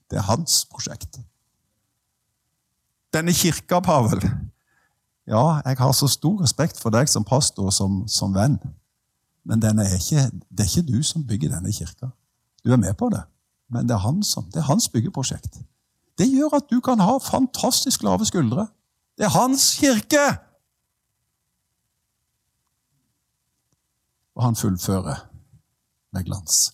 Det 0.09 0.17
er 0.17 0.27
hans 0.27 0.65
prosjekt. 0.71 1.19
Denne 3.13 3.33
kirka, 3.33 3.79
Pavel 3.79 4.21
Ja, 5.27 5.61
jeg 5.65 5.77
har 5.77 5.91
så 5.91 6.07
stor 6.07 6.41
respekt 6.41 6.79
for 6.79 6.93
deg 6.95 7.09
som 7.11 7.25
pastor 7.27 7.67
og 7.67 7.73
som, 7.75 8.05
som 8.07 8.35
venn. 8.35 8.55
Men 9.43 9.63
er 9.63 9.95
ikke, 9.95 10.29
det 10.51 10.63
er 10.63 10.69
ikke 10.71 10.87
du 10.87 11.03
som 11.03 11.25
bygger 11.27 11.51
denne 11.51 11.71
kirka. 11.71 12.11
Du 12.63 12.71
er 12.71 12.79
med 12.79 12.93
på 12.99 13.09
det, 13.09 13.21
men 13.69 13.87
det 13.87 13.95
er, 13.95 14.03
han 14.03 14.23
som, 14.23 14.47
det 14.51 14.61
er 14.61 14.69
hans 14.69 14.89
byggeprosjekt. 14.89 15.59
Det 16.17 16.27
gjør 16.31 16.57
at 16.57 16.69
du 16.71 16.79
kan 16.79 16.99
ha 16.99 17.17
fantastisk 17.21 18.03
lave 18.03 18.25
skuldre. 18.25 18.67
Det 19.17 19.25
er 19.27 19.35
hans 19.35 19.73
kirke! 19.79 20.25
Og 24.35 24.43
han 24.43 24.55
fullfører 24.55 25.27
med 26.13 26.23
glans. 26.23 26.73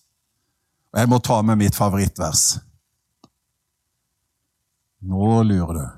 Og 0.92 1.00
Jeg 1.00 1.08
må 1.08 1.18
ta 1.18 1.42
med 1.42 1.56
mitt 1.56 1.74
favorittvers. 1.74 2.58
Nå 5.04 5.42
lurer 5.42 5.72
du. 5.72 5.88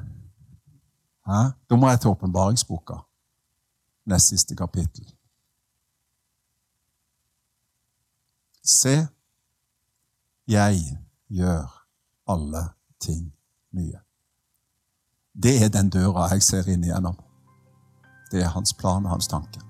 Hæ? 1.26 1.42
Da 1.70 1.76
må 1.76 1.88
jeg 1.88 2.00
til 2.00 2.10
åpenbaringsboka. 2.10 2.94
Nest 4.04 4.28
siste 4.28 4.56
kapittel. 4.56 5.12
Se, 8.64 9.08
jeg 10.48 10.98
gjør 11.28 11.86
alle 12.26 12.68
ting 13.00 13.34
nye. 13.72 13.98
Det 15.42 15.64
er 15.64 15.68
den 15.68 15.90
døra 15.90 16.26
jeg 16.32 16.42
ser 16.42 16.68
inn 16.68 16.84
igjennom. 16.84 17.16
Det 18.30 18.42
er 18.42 18.54
hans 18.54 18.74
plan 18.74 19.04
og 19.04 19.10
hans 19.10 19.28
tanke. 19.28 19.60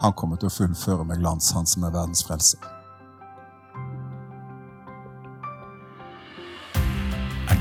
Han 0.00 0.14
kommer 0.18 0.36
til 0.36 0.50
å 0.50 0.56
fullføre 0.56 1.04
med 1.04 1.22
glans, 1.22 1.52
han 1.54 1.66
som 1.66 1.84
er 1.86 1.94
verdens 1.94 2.24
frelse. 2.26 2.58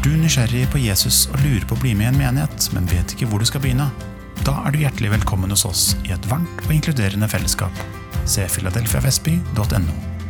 Er 0.01 0.07
du 0.09 0.17
nysgjerrig 0.17 0.63
på 0.73 0.79
Jesus 0.81 1.27
og 1.29 1.43
lurer 1.43 1.61
på 1.69 1.75
å 1.77 1.81
bli 1.83 1.91
med 1.93 2.07
i 2.07 2.09
en 2.09 2.15
menighet, 2.17 2.71
men 2.73 2.87
vet 2.89 3.11
ikke 3.13 3.27
hvor 3.29 3.37
du 3.37 3.45
skal 3.45 3.61
begynne? 3.61 3.85
Da 4.41 4.55
er 4.65 4.73
du 4.73 4.79
hjertelig 4.81 5.11
velkommen 5.13 5.53
hos 5.53 5.61
oss 5.69 5.83
i 6.07 6.15
et 6.15 6.25
varmt 6.25 6.63
og 6.65 6.73
inkluderende 6.73 7.29
fellesskap. 7.29 7.83
Se 8.25 8.47
filadelfiavestby.no. 8.49 10.20